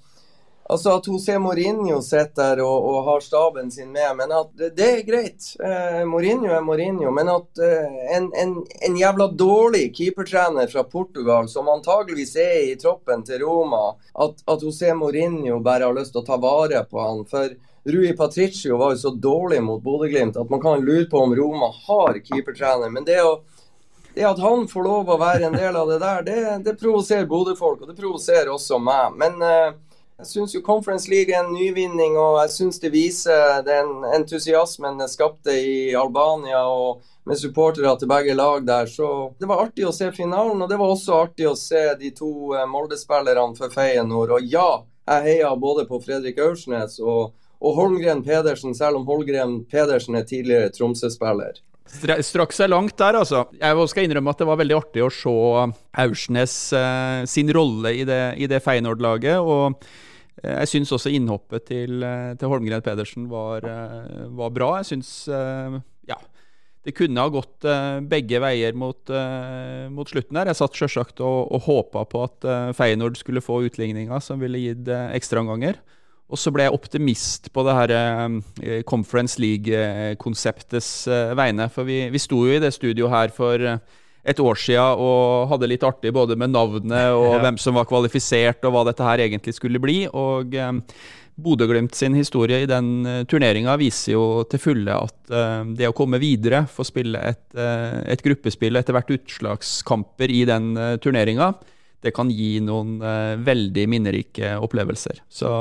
Altså 0.66 0.96
At 0.98 1.06
José 1.06 1.36
Mourinho 1.38 2.00
sitter 2.02 2.60
og, 2.66 2.86
og, 2.90 3.04
har 3.06 3.20
staben 3.22 3.68
sin 3.72 3.92
med, 3.94 4.16
men 4.18 4.32
at 4.34 4.50
det, 4.58 4.88
er 4.88 5.04
greit. 5.06 5.52
Eh, 5.62 6.02
Mourinho 6.10 6.50
er 6.58 6.66
Mourinho. 6.66 7.12
Men 7.14 7.30
at 7.30 7.62
eh, 7.62 8.00
en, 8.18 8.32
en, 8.34 8.56
en, 8.88 8.98
jævla 8.98 9.28
dårlig 9.38 9.92
keepertrener 9.94 10.72
fra 10.72 10.84
Portugal, 10.90 11.46
som 11.54 11.70
antageligvis 11.70 12.34
er 12.42 12.58
i 12.72 12.74
troppen 12.82 13.22
til 13.28 13.46
Roma, 13.46 13.92
at, 14.26 14.42
at 14.50 14.66
José 14.66 14.96
Mourinho 14.98 15.60
bare 15.62 15.86
har 15.86 16.00
lyst 16.00 16.16
til 16.18 16.24
å 16.24 16.28
ta 16.32 16.42
vare 16.42 16.82
på 16.90 17.04
han. 17.04 17.22
For 17.30 17.54
Rui 17.86 18.18
Patricio 18.18 18.82
var 18.82 18.96
jo 18.96 19.04
så 19.06 19.14
dårlig 19.14 19.62
mot 19.62 19.84
Bodø-Glimt 19.86 20.42
at 20.42 20.50
man 20.50 20.66
kan 20.66 20.82
lure 20.82 21.06
på 21.06 21.22
om 21.22 21.36
Roma 21.38 21.70
har 21.86 22.18
keepertrener. 22.26 22.90
Men 22.90 23.06
det, 23.06 23.22
å, 23.22 23.44
det 24.18 24.26
at 24.26 24.42
han 24.42 24.66
får 24.66 24.90
lov 24.90 25.14
å 25.14 25.22
være 25.22 25.46
en 25.46 25.62
del 25.62 25.78
av 25.78 25.94
det 25.94 26.02
der, 26.02 26.26
det, 26.26 26.44
det 26.66 26.80
provoserer 26.82 27.30
Bodø-folk, 27.30 27.86
og 27.86 27.94
det 27.94 28.02
provoserer 28.02 28.50
også 28.50 28.82
meg. 28.82 29.14
Men 29.22 29.38
eh, 29.46 29.76
jeg 30.18 30.28
syns 30.30 30.54
jo 30.56 30.62
Conference 30.64 31.10
League 31.12 31.34
er 31.34 31.44
en 31.44 31.52
nyvinning, 31.52 32.16
og 32.16 32.38
jeg 32.40 32.54
syns 32.54 32.80
det 32.80 32.94
viser 32.94 33.60
den 33.68 34.06
entusiasmen 34.16 35.02
det 35.02 35.10
skapte 35.12 35.52
i 35.52 35.92
Albania 35.98 36.62
og 36.72 37.04
med 37.28 37.40
supportere 37.42 37.92
til 38.00 38.08
begge 38.08 38.36
lag 38.38 38.64
der. 38.64 38.88
Så 38.88 39.34
det 39.40 39.50
var 39.50 39.66
artig 39.66 39.84
å 39.88 39.94
se 39.96 40.08
finalen, 40.16 40.62
og 40.62 40.72
det 40.72 40.80
var 40.80 40.94
også 40.94 41.20
artig 41.26 41.50
å 41.50 41.58
se 41.60 41.84
de 42.00 42.14
to 42.16 42.32
eh, 42.56 42.68
Molde-spillerne 42.70 43.58
for 43.60 43.74
Feyenoord. 43.74 44.38
Og 44.38 44.48
ja, 44.56 44.70
jeg 45.10 45.28
heia 45.28 45.52
både 45.60 45.84
på 45.90 46.00
Fredrik 46.06 46.40
Aursnes 46.40 46.96
og, 47.04 47.36
og 47.60 47.80
Holmgren 47.82 48.24
Pedersen, 48.24 48.78
selv 48.78 49.02
om 49.02 49.10
Holmgren 49.10 49.66
Pedersen 49.68 50.16
er 50.16 50.30
tidligere 50.30 50.72
Tromsø-spiller. 50.72 51.60
Straks 51.86 52.60
er 52.64 52.72
langt 52.72 52.98
der, 52.98 53.20
altså. 53.20 53.46
Jeg 53.60 53.90
skal 53.92 54.08
innrømme 54.08 54.34
at 54.34 54.42
det 54.42 54.48
var 54.50 54.58
veldig 54.58 54.78
artig 54.78 55.04
å 55.06 55.12
se 55.14 55.34
Aursnes 56.02 56.56
eh, 56.74 57.22
sin 57.30 57.52
rolle 57.54 57.94
i 57.94 58.04
det, 58.08 58.22
det 58.50 58.62
Feyenoord-laget. 58.66 59.38
og 59.38 59.78
eh, 60.42 60.56
jeg 60.64 60.72
syns 60.74 60.94
også 60.98 61.14
innhoppet 61.14 61.68
til, 61.70 62.02
eh, 62.04 62.34
til 62.40 62.50
Holmgren 62.52 62.84
Pedersen 62.86 63.30
var, 63.30 63.68
eh, 63.70 64.26
var, 64.34 64.50
bra. 64.56 64.72
Jeg 64.82 64.90
syns 64.96 65.12
eh, 65.30 65.78
ja, 66.10 66.18
det 66.86 66.96
kunne 66.98 67.22
ha 67.22 67.34
gått 67.34 67.70
eh, 67.70 68.02
begge 68.02 68.42
veier 68.42 68.74
mot, 68.74 69.14
mot, 69.94 70.10
slutten 70.10 70.42
her. 70.42 70.50
Jeg 70.50 70.60
satt 70.60 70.82
selvsagt 70.82 71.22
og, 71.22 71.54
og 71.54 71.70
håpa 71.70 72.08
på 72.10 72.26
at 72.26 72.50
Feyenoord 72.78 73.22
skulle 73.22 73.46
få 73.46 73.62
utligninga 73.70 74.20
som 74.26 74.42
ville 74.42 74.64
gitt 74.64 74.90
ekstraomganger. 74.90 75.78
Og 76.26 76.42
så 76.42 76.50
ble 76.54 76.66
jeg 76.66 76.74
optimist 76.74 77.52
på 77.54 77.64
det 77.68 77.76
her 77.78 77.92
eh, 77.94 78.80
Conference 78.90 79.38
League-konseptets 79.42 80.90
eh, 81.12 81.36
vegne. 81.38 81.68
For 81.74 81.86
vi, 81.86 82.08
vi 82.14 82.22
sto 82.22 82.42
jo 82.48 82.56
i 82.56 82.62
det 82.62 82.74
studioet 82.74 83.14
her 83.14 83.36
for 83.36 83.62
eh, 83.62 84.02
et 84.26 84.42
år 84.42 84.58
siden 84.58 85.04
og 85.06 85.52
hadde 85.52 85.70
litt 85.70 85.86
artig 85.86 86.10
både 86.16 86.38
med 86.40 86.56
navnet 86.56 87.14
og 87.20 87.36
ja. 87.36 87.44
hvem 87.46 87.62
som 87.62 87.78
var 87.78 87.86
kvalifisert, 87.90 88.66
og 88.66 88.74
hva 88.74 88.88
dette 88.90 89.06
her 89.06 89.22
egentlig 89.28 89.54
skulle 89.54 89.82
bli. 89.84 90.00
Og 90.10 90.58
eh, 90.58 90.74
Bodø-Glimt 91.46 91.94
sin 91.94 92.16
historie 92.16 92.62
i 92.64 92.68
den 92.70 92.90
uh, 93.04 93.16
turneringa 93.28 93.74
viser 93.76 94.14
jo 94.14 94.28
til 94.48 94.62
fulle 94.64 94.94
at 94.96 95.34
det 95.76 95.90
å 95.90 95.92
komme 95.92 96.16
videre, 96.16 96.62
få 96.72 96.86
spille 96.88 97.20
et, 97.20 97.58
et 97.60 98.22
gruppespill 98.24 98.80
etter 98.80 98.96
hvert 98.96 99.12
utslagskamper 99.18 100.32
i 100.32 100.46
den 100.48 100.70
turneringa, 101.04 101.50
det 102.00 102.14
kan 102.16 102.32
gi 102.32 102.62
noen 102.64 103.02
veldig 103.44 103.84
minnerike 103.92 104.54
opplevelser. 104.64 105.20
Så 105.28 105.58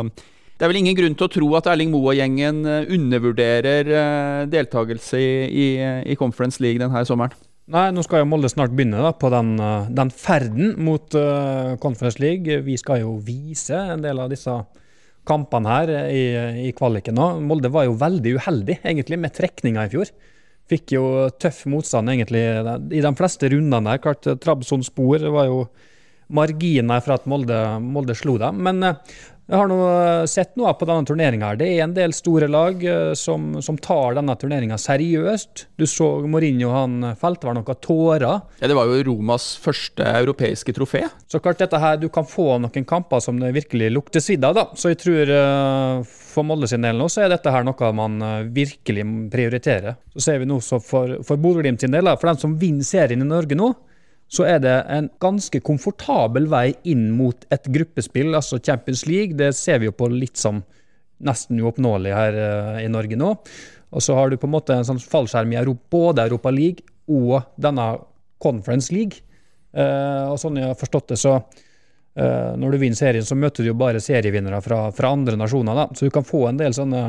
det 0.55 0.62
er 0.62 0.71
vel 0.71 0.79
ingen 0.79 0.95
grunn 0.95 1.17
til 1.19 1.27
å 1.27 1.33
tro 1.35 1.49
at 1.59 1.67
Erling 1.73 1.90
Moe-gjengen 1.90 2.61
eh, 2.71 2.93
undervurderer 2.95 3.88
eh, 3.90 4.45
deltakelse 4.53 5.19
i, 5.19 5.33
i, 5.51 5.67
i, 6.12 6.17
Conference 6.19 6.62
League 6.62 6.79
denne 6.79 7.03
sommeren. 7.09 7.35
Nei, 7.75 7.88
nå 7.97 8.05
skal 8.05 8.23
jo 8.23 8.29
Molde 8.29 8.51
snart 8.53 8.75
begynne 8.77 9.01
da, 9.03 9.11
på 9.19 9.33
den, 9.35 9.57
eh, 9.59 9.88
den 9.99 10.12
ferden 10.14 10.77
mot 10.85 11.17
uh, 11.19 11.75
Conference 11.83 12.23
League. 12.23 12.61
Vi 12.67 12.77
skal 12.79 13.03
jo 13.03 13.17
vise 13.25 13.81
en 13.97 14.05
del 14.05 14.21
av 14.23 14.31
disse 14.31 14.55
kampene 15.27 15.73
her 15.73 15.93
i, 16.12 16.23
i 16.69 16.71
kvaliken 16.77 17.17
nå. 17.19 17.29
Molde 17.49 17.73
var 17.75 17.88
jo 17.88 17.99
veldig 17.99 18.37
uheldig 18.37 18.79
egentlig 18.85 19.19
med 19.25 19.35
trekninga 19.35 19.88
i 19.88 19.93
fjor. 19.97 20.12
Fikk 20.71 20.95
jo 20.95 21.05
tøff 21.40 21.64
motstand 21.73 22.12
egentlig 22.12 22.45
i 22.45 23.03
de 23.03 23.14
fleste 23.19 23.51
rundene 23.51 23.97
der. 23.97 24.05
Klart 24.05 24.29
Trabzon 24.45 24.85
Spor 24.87 25.25
var 25.35 25.49
jo 25.49 25.64
marginer 26.35 27.03
for 27.05 27.17
at 27.17 27.27
Molde, 27.29 27.57
Molde 27.85 28.17
slo 28.17 28.37
dem. 28.40 28.61
Men 28.69 28.85
jeg 29.44 29.61
har 29.61 29.68
nå 29.68 29.76
sett 30.30 30.54
noe 30.57 30.70
på 30.72 30.87
denne 30.88 31.04
turneringa. 31.04 31.50
Det 31.61 31.66
er 31.68 31.83
en 31.85 31.92
del 31.96 32.14
store 32.16 32.46
lag 32.48 32.80
eh, 32.88 33.12
som, 33.18 33.59
som 33.64 33.76
tar 33.76 34.16
denne 34.16 34.33
turneringa 34.40 34.78
seriøst. 34.80 35.66
Du 35.76 35.85
så 35.90 36.09
Mourinho, 36.24 36.70
han 36.72 37.11
felte 37.20 37.50
vel 37.50 37.59
noen 37.59 37.80
tårer. 37.85 38.24
Ja, 38.24 38.70
Det 38.70 38.78
var 38.78 38.88
jo 38.88 39.02
Romas 39.11 39.50
første 39.61 40.07
europeiske 40.22 40.72
trofé. 40.76 41.04
Så 41.28 41.42
klart 41.44 41.61
dette 41.61 41.80
her, 41.80 42.00
Du 42.00 42.09
kan 42.09 42.24
få 42.24 42.57
noen 42.62 42.88
kamper 42.88 43.20
som 43.20 43.37
det 43.40 43.52
virkelig 43.52 43.92
lukter 43.92 44.24
svidd 44.24 44.44
av. 44.48 44.57
da. 44.57 44.66
Så 44.80 44.94
jeg 44.94 45.02
tror 45.04 45.35
uh, 45.37 46.00
for 46.09 46.48
Molde 46.48 46.70
sin 46.70 46.85
del 46.85 46.96
nå, 46.96 47.11
så 47.12 47.26
er 47.26 47.35
dette 47.35 47.52
her 47.52 47.68
noe 47.68 47.92
man 47.92 48.16
virkelig 48.54 49.04
prioriterer. 49.30 50.00
Så 50.16 50.24
ser 50.24 50.40
vi 50.40 50.48
nå 50.48 50.57
så 50.64 50.80
for, 50.80 51.18
for 51.26 51.37
Bodø-Glimt 51.37 51.85
sin 51.85 51.92
del, 51.92 52.09
da, 52.09 52.16
for 52.16 52.33
den 52.33 52.40
som 52.40 52.57
vinner 52.59 52.87
serien 52.87 53.20
i 53.20 53.28
Norge 53.28 53.59
nå, 53.59 53.74
så 54.30 54.46
er 54.48 54.62
det 54.64 54.74
en 54.90 55.08
ganske 55.22 55.60
komfortabel 55.62 56.48
vei 56.50 56.72
inn 56.90 57.10
mot 57.14 57.44
et 57.54 57.68
gruppespill, 57.70 58.32
altså 58.34 58.58
Champions 58.58 59.04
League. 59.06 59.37
Det 59.38 59.52
ser 59.56 59.82
vi 59.82 59.90
jo 59.90 59.94
på 59.94 60.08
litt 60.10 60.40
som 60.40 60.62
nesten 61.24 61.60
uoppnåelig 61.62 62.14
her 62.14 62.38
uh, 62.38 62.80
i 62.82 62.88
Norge 62.90 63.18
nå. 63.20 63.34
Og 63.94 64.02
så 64.02 64.16
har 64.18 64.30
du 64.30 64.38
på 64.40 64.48
en 64.48 64.54
måte 64.56 64.74
en 64.74 64.87
sånn 64.87 65.02
fallskjerm 65.02 65.52
i 65.54 65.60
Europa, 65.60 65.87
både 65.94 66.24
Europa 66.26 66.50
League 66.50 66.82
og 67.06 67.44
denne 67.60 67.92
Conference 68.42 68.90
League. 68.94 69.22
Uh, 69.76 70.32
og 70.32 70.40
sånn 70.42 70.58
jeg 70.58 70.72
har 70.72 70.78
forstått 70.78 71.12
det, 71.12 71.20
så 71.20 71.37
uh, 71.38 72.52
når 72.58 72.74
du 72.74 72.80
vinner 72.82 72.98
serien, 72.98 73.26
så 73.26 73.38
møter 73.38 73.62
du 73.62 73.70
jo 73.70 73.78
bare 73.78 74.02
serievinnere 74.02 74.60
fra, 74.64 74.88
fra 74.96 75.12
andre 75.14 75.38
nasjoner. 75.38 75.78
da, 75.78 75.87
Så 75.94 76.08
du 76.08 76.14
kan 76.14 76.26
få 76.26 76.48
en 76.48 76.58
del 76.58 76.74
sånne 76.74 77.04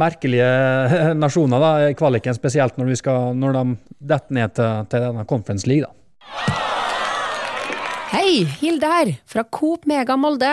merkelige 0.00 0.50
nasjoner 1.24 1.62
da, 1.62 1.72
i 1.88 1.96
kvaliken, 1.98 2.36
spesielt 2.36 2.76
når, 2.78 2.92
skal, 3.00 3.32
når 3.38 3.56
de 3.56 3.64
detter 4.12 4.36
ned 4.36 4.54
til, 4.58 4.84
til 4.92 5.08
denne 5.08 5.26
Conference 5.30 5.70
League. 5.70 5.88
da. 5.88 5.99
Hei, 8.10 8.44
Hilde 8.60 8.86
her, 8.90 9.12
fra 9.26 9.44
Coop 9.44 9.86
Mega 9.86 10.16
Molde. 10.16 10.52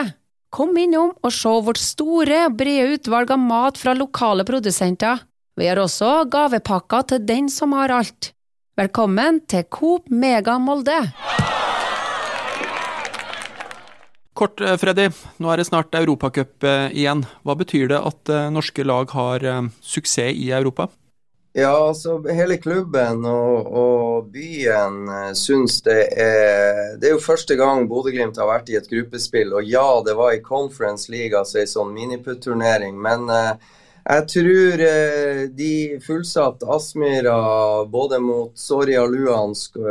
Kom 0.54 0.78
innom 0.80 1.12
og 1.26 1.34
se 1.36 1.52
vårt 1.66 1.82
store, 1.82 2.48
brede 2.54 2.96
utvalg 2.96 3.34
av 3.36 3.42
mat 3.42 3.78
fra 3.82 3.94
lokale 3.98 4.46
produsenter. 4.48 5.26
Vi 5.58 5.68
har 5.68 5.82
også 5.82 6.28
gavepakker 6.32 7.08
til 7.12 7.26
den 7.28 7.50
som 7.50 7.74
har 7.78 7.92
alt. 7.94 8.32
Velkommen 8.78 9.42
til 9.50 9.66
Coop 9.74 10.10
Mega 10.14 10.60
Molde. 10.62 11.00
Kort, 14.38 14.62
eh, 14.62 14.78
Freddy. 14.78 15.10
Nå 15.42 15.50
er 15.50 15.58
det 15.58 15.66
snart 15.66 15.98
Europacup 15.98 16.64
eh, 16.64 16.94
igjen. 16.94 17.26
Hva 17.42 17.58
betyr 17.58 17.90
det 17.90 17.98
at 17.98 18.30
eh, 18.30 18.50
norske 18.54 18.86
lag 18.86 19.10
har 19.18 19.50
suksess 19.82 20.38
i 20.38 20.52
Europa? 20.54 20.92
Ja, 21.58 21.88
altså 21.88 22.20
hele 22.30 22.60
klubben 22.62 23.24
og, 23.26 23.70
og 23.82 24.28
byen 24.30 25.08
uh, 25.10 25.32
syns 25.34 25.80
det 25.88 26.04
er 26.14 27.00
Det 27.02 27.10
er 27.10 27.16
jo 27.16 27.24
første 27.24 27.58
gang 27.58 27.88
Bodø-Glimt 27.90 28.38
har 28.38 28.46
vært 28.46 28.70
i 28.70 28.78
et 28.78 28.86
gruppespill. 28.92 29.56
Og 29.58 29.66
ja, 29.66 29.88
det 30.06 30.14
var 30.20 30.36
i 30.36 30.44
Conference 30.46 31.10
League, 31.10 31.34
altså 31.34 31.64
ei 31.64 31.66
sånn 31.72 31.96
miniputt-turnering. 31.96 32.94
Men 33.02 33.26
eh, 33.34 33.74
jeg 34.04 34.28
tror 34.36 34.86
eh, 34.86 35.42
de 35.58 35.74
fullsatte 36.06 36.70
Aspmyra 36.78 37.40
både 37.90 38.22
mot 38.22 38.54
Soria 38.54 39.08
Luhansk, 39.10 39.82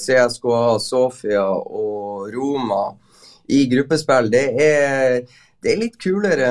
CSKA, 0.00 0.66
Sofia 0.80 1.44
og 1.52 2.32
Roma 2.32 2.86
i 3.52 3.66
gruppespill, 3.68 4.30
det 4.32 4.44
er, 4.56 5.18
det 5.64 5.72
er 5.72 5.78
litt 5.80 5.94
kulere 5.96 6.48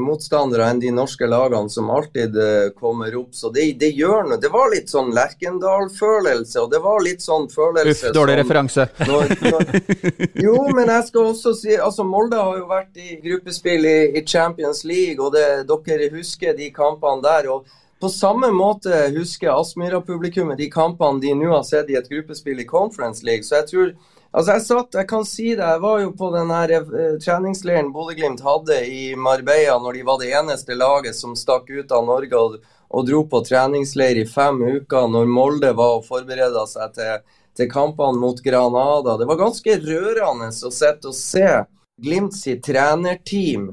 motstandere 0.00 0.70
enn 0.70 0.78
de 0.80 0.88
norske 0.94 1.28
lagene 1.28 1.68
som 1.68 1.90
alltid 1.92 2.38
kommer 2.78 3.12
opp. 3.18 3.34
Så 3.36 3.50
det, 3.52 3.66
det 3.82 3.90
gjør 3.92 4.30
noe. 4.30 4.40
Det 4.40 4.48
var 4.52 4.70
litt 4.72 4.88
sånn 4.88 5.12
Lerkendal-følelse, 5.16 6.62
og 6.62 6.72
det 6.72 6.80
var 6.80 7.04
litt 7.04 7.20
sånn 7.24 7.50
følelse 7.52 8.08
Uff, 8.08 8.16
dårlig 8.16 8.38
referanse. 8.40 8.88
Når, 9.10 9.34
når, 9.44 9.68
jo, 10.40 10.56
men 10.72 10.88
jeg 10.88 11.08
skal 11.10 11.28
også 11.34 11.52
si 11.58 11.76
altså 11.76 12.06
Molde 12.08 12.40
har 12.40 12.56
jo 12.62 12.66
vært 12.70 12.96
i 12.96 13.18
gruppespill 13.20 13.84
i, 13.84 13.96
i 14.16 14.24
Champions 14.24 14.86
League, 14.88 15.20
og 15.20 15.36
det, 15.36 15.66
dere 15.68 16.08
husker 16.16 16.56
de 16.56 16.72
kampene 16.74 17.22
der. 17.26 17.52
og 17.52 17.68
på 18.00 18.08
samme 18.12 18.50
måte 18.52 18.92
husker 19.14 19.52
Aspmyra-publikummet 19.52 20.58
de 20.60 20.66
kampene 20.72 21.20
de 21.20 21.32
nå 21.36 21.48
har 21.52 21.64
sett 21.64 21.88
i 21.92 21.96
et 21.96 22.08
gruppespill 22.10 22.60
i 22.60 22.68
Conference 22.68 23.24
League. 23.24 23.44
Så 23.44 23.60
jeg 23.60 23.68
tror 23.70 23.92
Altså 24.36 24.52
jeg 24.52 24.64
satt, 24.66 24.96
jeg 24.98 25.08
kan 25.08 25.22
si 25.24 25.46
det, 25.54 25.64
jeg 25.64 25.80
var 25.80 26.00
jo 26.02 26.10
på 26.12 26.26
den 26.34 26.50
her 26.52 26.72
eh, 26.76 27.14
treningsleiren 27.24 27.88
Bodø-Glimt 27.94 28.42
hadde 28.44 28.82
i 28.84 29.14
Marbella 29.16 29.78
når 29.80 29.96
de 29.96 30.02
var 30.04 30.18
det 30.20 30.28
eneste 30.36 30.76
laget 30.76 31.16
som 31.16 31.32
stakk 31.38 31.70
ut 31.72 31.94
av 31.96 32.04
Norge 32.04 32.36
og, 32.36 32.58
og 32.92 33.06
dro 33.08 33.22
på 33.32 33.40
treningsleir 33.46 34.20
i 34.20 34.26
fem 34.28 34.60
uker 34.60 35.08
når 35.08 35.32
Molde 35.38 35.72
var 35.78 36.02
og 36.02 36.04
forberedte 36.04 36.66
seg 36.68 36.92
til, 36.98 37.24
til 37.56 37.70
kampene 37.72 38.20
mot 38.20 38.44
Granada. 38.44 39.16
Det 39.16 39.30
var 39.30 39.40
ganske 39.40 39.78
rørende 39.86 40.52
å 40.52 40.74
sitte 40.82 41.14
og 41.14 41.16
se 41.16 41.48
Glimt 41.96 42.36
sitt 42.36 42.60
trenerteam 42.66 43.70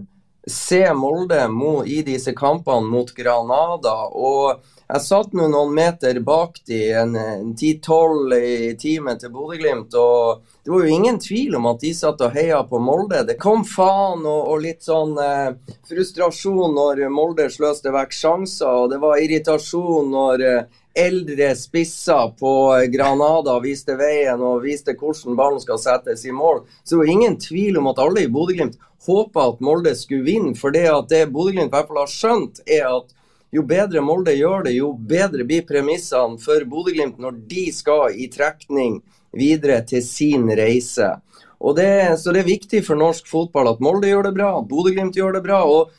se 0.48 0.94
Molde 0.94 1.48
mo, 1.48 1.84
i 1.86 2.02
disse 2.04 2.34
kampene 2.36 2.88
mot 2.88 3.12
Granada. 3.16 3.96
og 4.12 4.64
jeg 4.88 5.02
satt 5.02 5.32
nå 5.34 5.48
noen 5.48 5.72
meter 5.74 6.20
bak 6.26 6.60
de, 6.68 6.80
en, 7.00 7.16
en 7.16 7.54
10-12 7.56 8.34
i 8.36 8.74
timen 8.80 9.20
til 9.20 9.32
Bodø-Glimt, 9.34 9.96
og 9.96 10.44
det 10.64 10.72
var 10.74 10.84
jo 10.84 10.98
ingen 10.98 11.20
tvil 11.24 11.56
om 11.58 11.70
at 11.72 11.82
de 11.82 11.94
satt 11.96 12.22
og 12.24 12.36
heia 12.36 12.60
på 12.68 12.80
Molde. 12.84 13.24
Det 13.28 13.38
kom 13.42 13.64
faen 13.68 14.26
og, 14.28 14.52
og 14.54 14.62
litt 14.64 14.84
sånn 14.86 15.16
eh, 15.24 15.56
frustrasjon 15.90 16.76
når 16.76 17.04
Molde 17.12 17.50
sløste 17.52 17.92
vekk 17.96 18.16
sjanser, 18.16 18.84
og 18.84 18.94
det 18.94 19.00
var 19.02 19.24
irritasjon 19.24 20.12
når 20.14 20.46
eh, 20.48 20.62
eldre 20.94 21.50
spisser 21.58 22.36
på 22.38 22.54
Granada 22.94 23.58
viste 23.64 23.96
veien 23.98 24.42
og 24.46 24.62
viste 24.68 24.94
hvordan 25.00 25.40
ballen 25.40 25.64
skal 25.64 25.82
settes 25.82 26.28
i 26.28 26.36
mål. 26.36 26.64
Så 26.84 26.96
det 26.96 27.02
var 27.02 27.14
ingen 27.16 27.40
tvil 27.42 27.80
om 27.82 27.90
at 27.92 28.04
alle 28.04 28.28
i 28.28 28.32
Bodø-Glimt 28.32 28.78
håpa 29.08 29.50
at 29.50 29.64
Molde 29.64 29.96
skulle 30.00 30.28
vinne, 30.28 30.56
for 30.60 30.76
det 30.76 30.86
at 30.92 31.10
det 31.12 31.26
Bodø-Glimt 31.34 31.72
i 31.72 31.76
hvert 31.76 31.90
fall 31.90 32.04
har 32.04 32.14
skjønt, 32.14 32.64
er 32.68 32.88
at 32.92 33.12
jo 33.54 33.64
bedre 33.70 34.02
Molde 34.02 34.34
gjør 34.34 34.66
det, 34.66 34.76
jo 34.80 34.94
bedre 34.98 35.46
blir 35.46 35.66
premissene 35.68 36.40
for 36.42 36.66
Bodø-Glimt 36.70 37.20
når 37.22 37.38
de 37.50 37.68
skal 37.76 38.16
i 38.18 38.30
trekning 38.34 39.02
videre 39.34 39.82
til 39.86 40.02
sin 40.06 40.50
reise. 40.58 41.14
Det, 41.78 41.92
så 42.20 42.34
det 42.36 42.42
er 42.42 42.48
viktig 42.50 42.82
for 42.84 43.00
norsk 43.00 43.30
fotball 43.30 43.70
at 43.72 43.84
Molde 43.84 44.10
gjør 44.10 44.28
det 44.28 44.34
bra, 44.36 44.56
Bodø-Glimt 44.68 45.16
gjør 45.16 45.38
det 45.38 45.44
bra. 45.46 45.62
og 45.64 45.94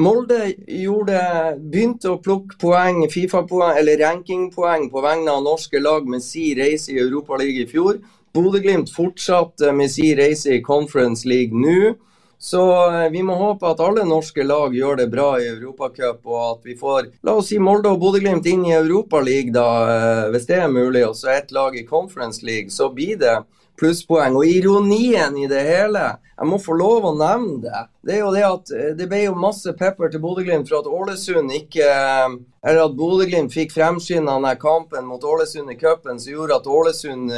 Molde 0.00 0.52
gjorde, 0.70 1.18
begynte 1.58 2.12
å 2.12 2.20
plukke 2.22 2.54
poeng, 2.60 3.02
Fifa-poeng 3.10 3.74
eller 3.80 3.98
rankingpoeng 4.04 4.86
på 4.92 5.02
vegne 5.02 5.32
av 5.34 5.42
norske 5.42 5.80
lag 5.82 6.06
med 6.08 6.22
si 6.22 6.52
reise 6.54 6.92
i 6.94 7.00
Europaligaen 7.02 7.66
i 7.66 7.70
fjor. 7.70 7.98
Bodø-Glimt 8.36 8.92
fortsatte 8.94 9.72
med 9.74 9.90
si 9.90 10.12
reise 10.14 10.54
i 10.54 10.62
Conference 10.62 11.26
League 11.28 11.56
nå. 11.56 11.96
Så 12.42 12.90
eh, 12.90 13.10
vi 13.12 13.20
må 13.22 13.34
håpe 13.36 13.68
at 13.68 13.80
alle 13.84 14.06
norske 14.08 14.44
lag 14.46 14.72
gjør 14.72 14.96
det 15.02 15.10
bra 15.12 15.34
i 15.36 15.50
Europacup, 15.50 16.22
og 16.24 16.38
at 16.46 16.70
vi 16.70 16.76
får 16.80 17.10
la 17.26 17.34
oss 17.36 17.50
si 17.52 17.58
Molde 17.60 17.92
og 17.92 18.00
Bodø-Glimt 18.00 18.48
inn 18.48 18.62
i 18.64 18.72
Europaligaen, 18.78 19.90
eh, 19.92 20.28
hvis 20.32 20.48
det 20.48 20.56
er 20.62 20.72
mulig, 20.72 21.04
og 21.04 21.18
så 21.18 21.34
ett 21.34 21.52
lag 21.52 21.76
i 21.76 21.84
Conference 21.84 22.40
League, 22.46 22.72
så 22.72 22.88
blir 22.96 23.20
det 23.20 23.34
plusspoeng. 23.78 24.36
Og 24.36 24.46
ironien 24.48 25.36
i 25.38 25.48
det 25.50 25.62
hele, 25.66 26.04
jeg 26.36 26.48
må 26.48 26.58
få 26.62 26.76
lov 26.78 27.08
å 27.10 27.16
nevne 27.18 27.60
det, 27.64 27.82
det 28.06 28.14
er 28.16 28.22
jo 28.22 28.34
det 28.34 28.44
at 28.46 28.72
eh, 28.76 28.92
det 28.98 29.08
ble 29.10 29.24
jo 29.26 29.34
masse 29.38 29.74
pepper 29.76 30.10
til 30.10 30.22
Bodø-Glimt 30.24 30.70
for 30.70 30.80
at 30.80 30.88
Ålesund 30.88 31.52
ikke 31.52 31.84
Eller 31.90 32.80
at 32.84 32.96
Bodø-Glimt 32.96 33.52
fikk 33.52 33.74
fremskynda 33.74 34.38
den 34.40 34.60
kampen 34.60 35.06
mot 35.08 35.24
Ålesund 35.24 35.72
i 35.72 35.76
cupen, 35.80 36.20
som 36.20 36.32
gjorde 36.32 36.60
at 36.60 36.68
Ålesund 36.68 37.32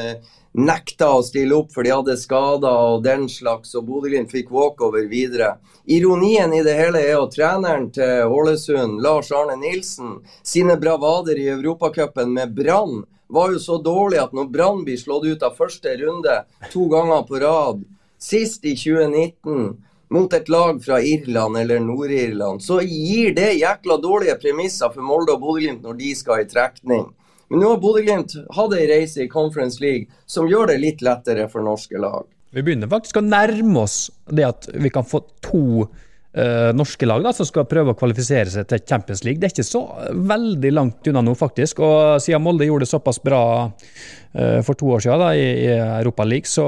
nekta 0.52 1.08
å 1.16 1.22
stille 1.24 1.56
opp 1.56 1.72
for 1.72 1.86
de 1.86 1.92
hadde 1.94 2.16
skader 2.20 2.88
og 2.92 3.04
den 3.06 3.24
slags, 3.30 3.72
og 3.78 3.86
Bodø-Glimt 3.88 4.32
fikk 4.32 4.50
walkover 4.52 5.06
videre. 5.08 5.54
Ironien 5.90 6.52
i 6.52 6.62
det 6.64 6.74
hele 6.76 7.00
er 7.00 7.16
at 7.16 7.32
treneren 7.34 7.88
til 7.94 8.28
Ålesund, 8.28 9.00
Lars 9.02 9.32
Arne 9.32 9.56
Nilsen, 9.60 10.18
sine 10.44 10.76
bravader 10.80 11.40
i 11.40 11.48
Europacupen 11.54 12.34
med 12.36 12.52
Brann 12.56 13.02
var 13.32 13.54
jo 13.54 13.60
så 13.62 13.78
dårlig 13.82 14.20
at 14.20 14.34
når 14.36 14.50
Brann 14.52 14.82
blir 14.84 14.98
slått 15.00 15.24
ut 15.24 15.42
av 15.46 15.56
første 15.56 15.94
runde 16.02 16.34
to 16.72 16.84
ganger 16.92 17.24
på 17.28 17.40
rad, 17.40 17.80
sist 18.20 18.64
i 18.68 18.74
2019 18.76 19.70
mot 20.12 20.34
et 20.36 20.50
lag 20.52 20.82
fra 20.84 20.98
Irland 21.00 21.56
eller 21.56 21.80
Nord-Irland, 21.80 22.60
så 22.60 22.82
gir 22.84 23.32
det 23.34 23.54
jækla 23.62 23.96
dårlige 24.02 24.36
premisser 24.42 24.92
for 24.92 25.00
Molde 25.08 25.32
og 25.32 25.40
Bodø-Glimt 25.46 25.86
når 25.86 25.96
de 26.02 26.12
skal 26.18 26.44
i 26.44 26.50
trekning. 26.50 27.06
Men 27.48 27.64
nå 27.64 27.72
har 27.72 27.80
Bodø-Glimt 27.80 28.36
hatt 28.56 28.76
ei 28.76 28.84
reise 28.90 29.24
i 29.24 29.30
Conference 29.32 29.80
League 29.80 30.12
som 30.28 30.50
gjør 30.50 30.74
det 30.74 30.82
litt 30.84 31.04
lettere 31.04 31.48
for 31.48 31.64
norske 31.64 31.96
lag. 32.00 32.28
Vi 32.52 32.60
begynner 32.60 32.92
faktisk 32.92 33.16
å 33.16 33.24
nærme 33.24 33.86
oss 33.86 34.10
det 34.28 34.44
at 34.44 34.68
vi 34.76 34.92
kan 34.92 35.08
få 35.08 35.24
to 35.40 35.88
norske 36.72 37.04
lag 37.04 37.20
da, 37.20 37.28
som 37.36 37.44
skal 37.44 37.66
prøve 37.68 37.92
å 37.92 37.96
kvalifisere 37.98 38.48
seg 38.48 38.64
til 38.70 38.80
Champions 38.88 39.20
League. 39.26 39.36
Det 39.40 39.50
er 39.50 39.52
ikke 39.52 39.66
så 39.68 39.82
veldig 40.16 40.70
langt 40.72 41.10
unna 41.10 41.20
nå, 41.24 41.34
faktisk. 41.36 41.82
Og 41.84 42.22
siden 42.24 42.40
Molde 42.40 42.64
gjorde 42.64 42.86
det 42.86 42.92
såpass 42.92 43.20
bra 43.20 43.42
uh, 43.68 44.60
for 44.64 44.78
to 44.78 44.88
år 44.94 45.04
siden 45.04 45.20
da, 45.20 45.32
i, 45.36 45.46
i 45.66 45.70
Europa 45.76 46.24
League, 46.24 46.48
så 46.48 46.66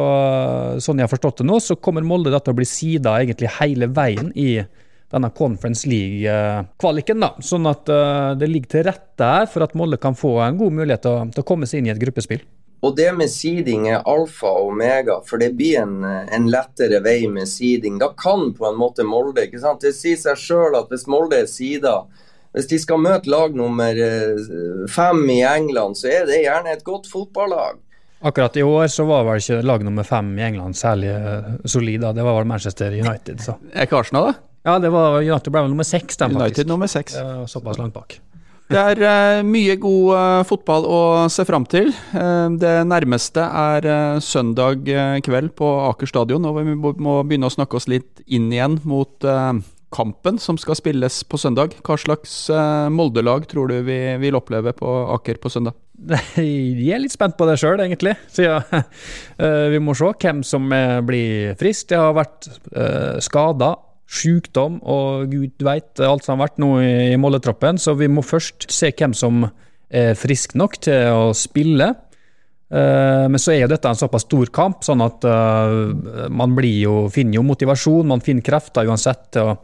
sånn 0.84 1.00
jeg 1.00 1.08
har 1.08 1.12
forstått 1.14 1.40
det 1.40 1.48
nå, 1.48 1.60
så 1.64 1.78
kommer 1.80 2.04
Molde 2.04 2.32
da 2.34 2.42
til 2.44 2.52
å 2.52 2.58
bli 2.60 2.68
sida 2.68 3.16
egentlig 3.22 3.54
hele 3.56 3.88
veien 3.88 4.32
i 4.36 4.50
denne 5.14 5.30
Conference 5.36 5.88
League-kvaliken. 5.88 7.22
da, 7.22 7.32
Sånn 7.44 7.70
at 7.70 7.88
uh, 7.92 8.34
det 8.38 8.50
ligger 8.50 8.76
til 8.76 8.86
rette 8.90 9.30
her 9.36 9.48
for 9.50 9.64
at 9.64 9.76
Molde 9.78 10.00
kan 10.02 10.18
få 10.18 10.36
en 10.44 10.60
god 10.60 10.76
mulighet 10.82 11.06
til 11.06 11.14
å, 11.14 11.24
til 11.32 11.44
å 11.44 11.48
komme 11.48 11.70
seg 11.70 11.80
inn 11.80 11.88
i 11.92 11.94
et 11.94 12.02
gruppespill. 12.02 12.44
Og 12.84 12.96
det 12.98 13.08
med 13.16 13.30
seeding 13.32 13.86
er 13.88 14.02
alfa 14.10 14.50
og 14.50 14.74
omega, 14.74 15.20
for 15.24 15.40
det 15.40 15.54
blir 15.56 15.78
en, 15.80 16.02
en, 16.04 16.48
lettere 16.52 17.00
vei 17.04 17.22
med 17.32 17.48
seeding. 17.48 17.96
Da 18.02 18.10
kan 18.18 18.50
på 18.56 18.66
en 18.68 18.76
måte 18.76 19.06
Molde 19.08 19.46
ikke 19.46 19.62
sant? 19.62 19.80
Det 19.84 19.94
sier 19.96 20.20
seg 20.20 20.40
sjøl 20.40 20.76
at 20.76 20.92
hvis 20.92 21.06
Molde 21.08 21.40
er 21.40 21.48
sida, 21.48 22.02
hvis 22.52 22.68
de 22.70 22.80
skal 22.82 23.00
møte 23.00 23.30
lag 23.32 23.56
nummer 23.56 23.96
eh, 23.96 24.44
fem 24.92 25.24
i 25.32 25.40
England, 25.48 25.96
så 25.98 26.12
er 26.12 26.28
det 26.28 26.42
gjerne 26.44 26.74
et 26.76 26.84
godt 26.86 27.08
fotballag. 27.10 27.80
Akkurat 28.24 28.56
i 28.56 28.64
år 28.64 28.86
så 28.92 29.08
var 29.08 29.24
vel 29.26 29.40
ikke 29.40 29.64
lag 29.64 29.82
nummer 29.84 30.06
fem 30.08 30.30
i 30.38 30.44
England 30.44 30.76
særlig 30.76 31.14
eh, 31.14 31.50
solid. 31.64 32.04
Det 32.04 32.28
var 32.28 32.38
vel 32.40 32.52
Manchester 32.52 32.92
United. 32.92 33.40
Så. 33.44 33.56
Er 33.72 33.88
ikke 33.88 34.04
Arsenal, 34.04 34.28
da? 34.28 34.36
Ja, 34.64 34.78
det 34.80 34.92
var 34.92 35.18
United 35.20 35.52
ble 35.52 35.64
vel 35.64 35.72
nummer 35.72 35.88
seks. 35.88 36.20
United 36.20 36.68
nummer 36.68 36.88
seks. 36.88 37.16
Såpass 37.52 37.80
langt 37.80 37.96
bak. 37.96 38.20
Det 38.72 38.80
er 38.80 39.00
uh, 39.04 39.44
mye 39.44 39.76
god 39.76 40.06
uh, 40.16 40.42
fotball 40.48 40.86
å 40.88 41.00
se 41.32 41.44
fram 41.44 41.66
til. 41.68 41.90
Uh, 42.14 42.48
det 42.60 42.72
nærmeste 42.88 43.44
er 43.44 44.18
søndag 44.24 44.88
kveld 45.24 45.52
på 45.58 45.68
Aker 45.90 46.08
stadion, 46.08 46.48
og 46.48 46.62
vi 46.62 46.74
må 46.74 47.20
begynne 47.26 47.50
å 47.50 47.52
snakke 47.52 47.76
oss 47.76 47.90
litt 47.90 48.24
inn 48.24 48.50
igjen 48.52 48.78
mot 48.88 49.28
kampen 49.94 50.40
som 50.42 50.56
skal 50.58 50.78
spilles 50.78 51.20
på 51.28 51.38
søndag. 51.38 51.76
Hva 51.86 51.94
slags 52.00 52.32
Molde-lag 52.90 53.44
tror 53.50 53.70
du 53.70 53.76
vi 53.86 53.98
vil 54.24 54.38
oppleve 54.38 54.72
på 54.74 54.96
Aker 55.14 55.38
på 55.42 55.52
søndag? 55.52 55.76
Jeg 56.40 56.88
er 56.90 57.04
litt 57.04 57.14
spent 57.14 57.36
på 57.38 57.46
det 57.46 57.60
sjøl, 57.60 57.78
egentlig. 57.84 58.16
Siden 58.32 58.64
vi 59.74 59.82
må 59.84 59.94
se 59.94 60.10
hvem 60.24 60.42
som 60.46 60.72
blir 61.06 61.54
frisk. 61.60 61.92
Det 61.92 62.00
har 62.00 62.16
vært 62.16 62.48
skada 63.22 63.74
sykdom 64.10 64.80
og 64.82 65.30
gud 65.32 65.64
veit 65.64 66.00
alt 66.04 66.26
som 66.26 66.36
har 66.36 66.48
vært 66.48 66.60
nå 66.62 66.70
i 66.84 67.20
måletroppen, 67.20 67.80
så 67.80 67.96
vi 67.98 68.08
må 68.12 68.24
først 68.24 68.68
se 68.72 68.92
hvem 68.92 69.14
som 69.16 69.46
er 69.94 70.16
frisk 70.18 70.56
nok 70.58 70.78
til 70.84 71.14
å 71.14 71.30
spille. 71.36 71.92
Eh, 72.74 73.24
men 73.30 73.40
så 73.40 73.54
er 73.54 73.64
jo 73.64 73.70
dette 73.70 73.90
en 73.90 73.98
såpass 73.98 74.26
stor 74.26 74.50
kamp, 74.54 74.82
sånn 74.86 75.04
at 75.04 75.24
eh, 75.28 76.28
man 76.32 76.56
jo, 76.64 77.04
finner 77.12 77.38
jo 77.38 77.46
motivasjon, 77.46 78.10
man 78.10 78.24
finner 78.24 78.44
krefter 78.46 78.88
uansett 78.88 79.28
til 79.36 79.52
å, 79.52 79.58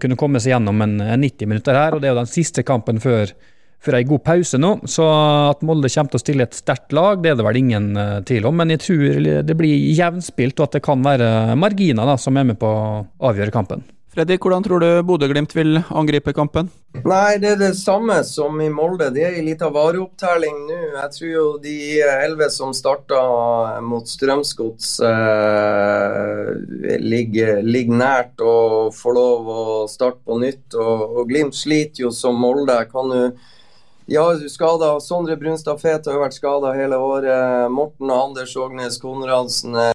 kunne 0.00 0.16
komme 0.16 0.40
seg 0.40 0.54
gjennom 0.54 0.78
en, 0.84 1.00
en 1.04 1.20
90 1.20 1.50
minutter 1.50 1.76
her. 1.76 1.94
og 1.94 2.00
Det 2.00 2.08
er 2.08 2.14
jo 2.14 2.22
den 2.22 2.30
siste 2.30 2.64
kampen 2.64 3.00
før 3.02 3.34
for 3.82 3.98
ei 3.98 4.04
god 4.06 4.22
pause 4.26 4.60
nå. 4.60 4.74
Så 4.90 5.06
at 5.50 5.64
Molde 5.66 5.90
kommer 5.92 6.12
til 6.12 6.20
å 6.20 6.24
stille 6.24 6.46
et 6.46 6.58
sterkt 6.58 6.94
lag, 6.96 7.22
det 7.22 7.32
er 7.32 7.40
det 7.40 7.46
vel 7.46 7.62
ingen 7.62 7.90
uh, 7.98 8.20
tvil 8.26 8.46
om. 8.50 8.60
Men 8.62 8.74
jeg 8.74 8.84
tror 8.86 9.24
det 9.48 9.58
blir 9.58 9.88
jevnspilt, 9.96 10.58
og 10.60 10.68
at 10.68 10.78
det 10.78 10.84
kan 10.86 11.02
være 11.04 11.56
marginer 11.58 12.08
da, 12.08 12.18
som 12.20 12.38
er 12.38 12.46
med 12.52 12.60
på 12.62 12.70
å 12.70 13.02
avgjøre 13.32 13.54
kampen. 13.54 13.84
Freddy, 14.12 14.36
hvordan 14.36 14.60
tror 14.60 14.82
du 14.82 14.88
Bodø-Glimt 15.08 15.54
vil 15.56 15.78
angripe 15.88 16.34
kampen? 16.36 16.66
Nei, 17.00 17.38
Det 17.40 17.54
er 17.54 17.56
det 17.56 17.70
samme 17.78 18.18
som 18.28 18.58
i 18.60 18.66
Molde. 18.68 19.06
Det 19.08 19.22
er 19.24 19.38
en 19.38 19.46
liten 19.48 19.72
vareopptelling 19.72 20.58
nå. 20.66 20.76
Jeg 20.98 21.14
tror 21.14 21.30
jo 21.30 21.44
de 21.62 21.76
elleve 22.04 22.50
som 22.52 22.74
starta 22.76 23.22
mot 23.80 24.04
Strømsgods 24.04 24.90
eh, 25.08 26.50
ligger, 27.00 27.62
ligger, 27.64 27.96
nært 28.02 28.44
og 28.44 28.92
får 28.98 29.16
lov 29.16 29.48
å 29.48 29.64
starte 29.88 30.20
på 30.28 30.36
nytt. 30.44 30.76
Og, 30.76 31.16
og 31.16 31.32
Glimt 31.32 31.56
sliter 31.56 32.04
jo 32.04 32.12
som 32.12 32.36
Molde. 32.36 32.76
Kan 32.92 33.16
du 33.16 33.48
ja, 34.06 34.38
skada. 34.48 35.00
Sondre 35.00 35.36
Brunstad 35.36 35.80
Fet 35.80 36.06
har 36.06 36.16
jo 36.16 36.22
vært 36.22 36.36
skada 36.36 36.72
hele 36.76 36.98
året. 36.98 37.70
Morten 37.72 38.10
og 38.10 38.28
Anders 38.28 38.54
Ågnes 38.56 38.98
Konradsen 39.02 39.76
eh, 39.78 39.92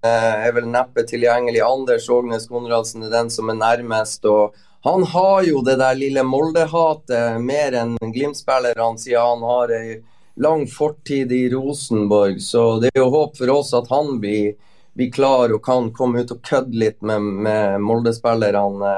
er 0.48 0.54
vel 0.56 0.70
neppe 0.72 1.04
tilgjengelig. 1.08 1.62
Anders 1.66 2.08
Ågnes 2.10 2.48
Konradsen 2.48 3.08
er 3.08 3.14
den 3.14 3.32
som 3.34 3.52
er 3.52 3.60
nærmest. 3.60 4.26
og 4.26 4.56
Han 4.88 5.04
har 5.12 5.44
jo 5.48 5.64
det 5.66 5.80
der 5.82 5.98
lille 6.00 6.24
Molde-hatet 6.24 7.42
mer 7.44 7.76
enn 7.76 7.98
Glimt-spillerne, 8.02 8.98
siden 9.02 9.22
han 9.24 9.44
har 9.50 9.76
ei 9.76 9.98
lang 10.38 10.68
fortid 10.68 11.32
i 11.32 11.50
Rosenborg. 11.50 12.42
Så 12.42 12.80
det 12.80 12.94
er 12.94 13.02
jo 13.02 13.12
håp 13.14 13.38
for 13.38 13.52
oss 13.58 13.74
at 13.76 13.90
han 13.90 14.20
blir, 14.22 14.54
blir 14.94 15.12
klar 15.12 15.54
og 15.54 15.64
kan 15.66 15.92
komme 15.96 16.24
ut 16.24 16.32
og 16.32 16.44
kødde 16.46 16.78
litt 16.78 17.02
med, 17.02 17.22
med 17.48 17.82
Molde-spillerne. 17.84 18.94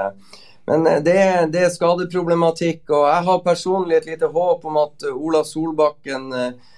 Men 0.69 0.87
eh, 0.87 0.99
det, 1.01 1.47
det, 1.49 1.63
er 1.65 1.71
skadeproblematikk, 1.73 2.83
og 2.93 3.07
jeg 3.09 3.25
har 3.25 3.45
personlig 3.45 3.95
et 3.97 4.11
lite 4.11 4.27
håp 4.29 4.67
om 4.69 4.75
at 4.83 5.07
eh, 5.07 5.15
Ola 5.15 5.41
Solbakken 5.41 6.27
eh, 6.37 6.75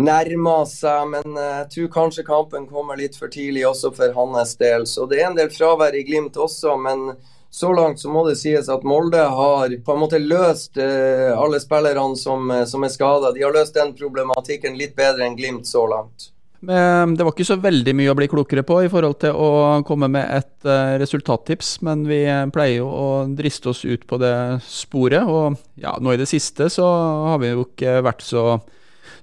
nærmer 0.00 0.62
seg, 0.64 1.10
men 1.12 1.36
jeg 1.36 1.66
tror 1.74 1.90
kanskje 1.98 2.24
kampen 2.24 2.64
kommer 2.70 2.96
litt 2.96 3.18
for 3.20 3.28
tidlig 3.28 3.66
også 3.68 3.90
for 3.98 4.16
hans 4.16 4.56
del. 4.62 4.88
Så 4.88 5.04
det 5.10 5.20
er 5.20 5.28
en 5.28 5.36
del 5.36 5.52
fravær 5.52 5.98
i 5.98 6.06
Glimt 6.08 6.40
også, 6.40 6.78
men 6.80 7.10
så 7.52 7.74
langt 7.76 8.00
så 8.00 8.08
må 8.08 8.24
det 8.24 8.38
sies 8.40 8.72
at 8.72 8.86
Molde 8.88 9.20
har 9.20 9.76
på 9.84 9.92
en 9.92 10.00
måte 10.00 10.22
løst 10.22 10.78
alle 10.80 11.60
spillerne 11.60 12.16
som, 12.16 12.48
som 12.64 12.86
er 12.86 12.94
skada. 12.94 13.34
De 13.36 13.44
har 13.44 13.52
løst 13.52 13.76
den 13.76 13.92
problematikken 13.98 14.78
litt 14.80 14.96
bedre 14.96 15.26
enn 15.26 15.36
Glimt 15.36 15.68
så 15.68 15.84
langt. 15.90 16.30
Men 16.60 17.14
det 17.16 17.24
var 17.24 17.32
ikke 17.32 17.48
så 17.48 17.56
veldig 17.60 17.94
mye 17.96 18.12
å 18.12 18.16
bli 18.18 18.28
klokere 18.28 18.64
på 18.68 18.82
i 18.84 18.90
forhold 18.92 19.16
til 19.22 19.36
å 19.36 19.50
komme 19.88 20.10
med 20.12 20.26
et 20.28 20.68
uh, 20.68 20.96
resultattips, 21.00 21.78
men 21.86 22.02
vi 22.08 22.20
pleier 22.52 22.82
jo 22.82 22.88
å 22.92 23.06
driste 23.36 23.70
oss 23.72 23.80
ut 23.88 24.04
på 24.08 24.18
det 24.20 24.34
sporet. 24.66 25.24
Og 25.24 25.56
ja, 25.80 25.94
nå 25.96 26.12
i 26.12 26.20
det 26.20 26.28
siste 26.28 26.68
så 26.72 26.88
har 27.30 27.40
vi 27.40 27.54
jo 27.54 27.64
ikke 27.64 28.02
vært 28.04 28.24
så, 28.26 28.58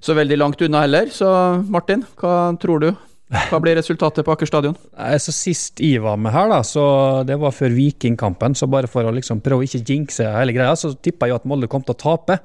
så 0.02 0.16
veldig 0.18 0.40
langt 0.40 0.64
unna 0.66 0.82
heller. 0.82 1.12
Så 1.14 1.28
Martin, 1.70 2.02
hva 2.18 2.56
tror 2.58 2.82
du? 2.82 2.90
Hva 3.28 3.60
blir 3.60 3.76
resultatet 3.76 4.24
på 4.24 4.32
Aker 4.32 4.48
stadion? 4.48 4.74
Så 5.24 5.34
Sist 5.36 5.82
jeg 5.84 6.00
var 6.02 6.16
med 6.16 6.32
her, 6.32 6.48
da, 6.48 6.62
så 6.64 6.84
det 7.28 7.36
var 7.38 7.52
før 7.52 7.74
Vikingkampen, 7.76 8.56
så 8.56 8.66
bare 8.72 8.88
for 8.88 9.04
å 9.04 9.12
liksom 9.12 9.42
prøve 9.44 9.62
å 9.62 9.68
ikke 9.68 9.84
jinxe 9.84 10.26
hele 10.32 10.54
greia, 10.56 10.72
så 10.80 10.94
tippa 10.96 11.28
jeg 11.28 11.36
at 11.36 11.46
Molde 11.48 11.68
kom 11.70 11.84
til 11.84 11.92
å 11.92 12.00
tape. 12.00 12.40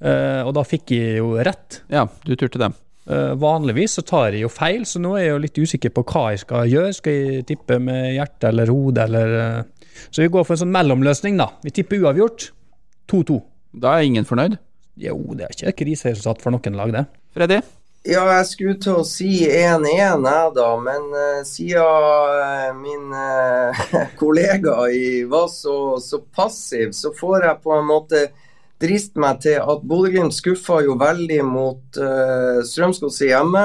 Uh, 0.00 0.44
og 0.44 0.52
da 0.56 0.64
fikk 0.64 0.92
jeg 0.94 1.18
jo 1.22 1.34
rett. 1.40 1.80
Ja, 1.92 2.04
du 2.28 2.36
turte 2.36 2.60
det. 2.60 2.70
Uh, 3.08 3.32
vanligvis 3.40 3.96
så 3.96 4.04
tar 4.06 4.34
jeg 4.34 4.44
jo 4.44 4.50
feil, 4.52 4.84
så 4.86 5.00
nå 5.00 5.14
er 5.16 5.24
jeg 5.24 5.32
jo 5.32 5.42
litt 5.42 5.58
usikker 5.58 5.92
på 5.96 6.04
hva 6.12 6.24
jeg 6.34 6.42
skal 6.44 6.68
gjøre. 6.70 6.96
Skal 6.96 7.16
jeg 7.16 7.46
tippe 7.48 7.80
med 7.82 8.12
hjerte 8.16 8.50
eller 8.52 8.72
hode, 8.72 9.06
eller 9.08 9.36
uh... 9.36 9.88
Så 10.10 10.22
vi 10.22 10.30
går 10.32 10.46
for 10.46 10.54
en 10.54 10.62
sånn 10.62 10.74
mellomløsning, 10.74 11.36
da. 11.40 11.50
Vi 11.64 11.72
tipper 11.76 12.04
uavgjort. 12.04 12.50
2-2. 13.10 13.40
Da 13.82 13.96
er 13.96 14.06
ingen 14.06 14.28
fornøyd? 14.28 14.56
Jo, 15.00 15.16
det 15.36 15.46
er 15.46 15.56
ikke 15.56 15.84
kriseresultat 15.84 16.42
for 16.44 16.54
noen 16.54 16.78
lag, 16.78 16.92
det. 16.94 17.04
Freddy? 17.36 17.58
Ja, 18.08 18.22
jeg 18.38 18.46
skulle 18.48 18.76
til 18.80 19.00
å 19.02 19.04
si 19.04 19.42
1-1, 19.44 19.84
jeg 19.90 20.52
da, 20.56 20.68
men 20.80 21.10
uh, 21.12 21.42
siden 21.44 22.78
min 22.80 23.10
kollega 24.20 24.78
var 25.28 25.50
så, 25.52 25.76
så 26.00 26.22
passiv, 26.32 26.94
så 26.96 27.12
får 27.16 27.48
jeg 27.48 27.60
på 27.66 27.74
en 27.76 27.90
måte 27.90 28.24
driste 28.80 29.20
meg 29.20 29.42
til 29.44 29.60
at 29.60 29.84
Bodø-Glimt 29.86 30.34
skuffa 30.34 30.80
jo 30.84 30.96
veldig 31.00 31.40
mot 31.46 32.00
uh, 32.00 32.60
Strømsgodset 32.66 33.30
hjemme. 33.30 33.64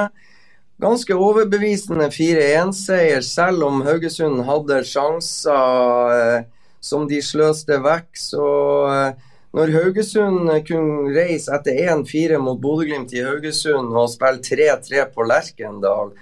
Ganske 0.82 1.16
overbevisende 1.16 2.10
4-1-seier, 2.12 3.24
selv 3.24 3.64
om 3.68 3.86
Haugesund 3.86 4.44
hadde 4.48 4.82
sjanser 4.88 6.12
uh, 6.12 6.68
som 6.84 7.08
de 7.10 7.22
sløste 7.24 7.80
vekk. 7.84 8.12
Så 8.20 8.50
uh, 8.92 9.32
når 9.56 9.72
Haugesund 9.78 10.52
kunne 10.68 11.16
reise 11.16 11.54
etter 11.56 11.80
1-4 11.96 12.42
mot 12.44 12.60
Bodø-Glimt 12.60 13.16
i 13.16 13.24
Haugesund 13.24 13.96
og 13.96 14.12
spille 14.12 14.44
3-3 14.44 15.08
på 15.16 15.28
Lerkendal 15.28 16.16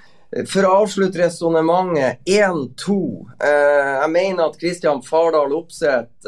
for 0.50 0.66
å 0.66 0.78
avslutte 0.82 1.20
resonnementet 1.22 2.26
1-2. 2.26 2.96
jeg 3.38 4.08
mener 4.10 4.48
at 4.48 4.56
Kristian 4.58 5.04
Fardal 5.06 5.54
Opseth 5.54 6.26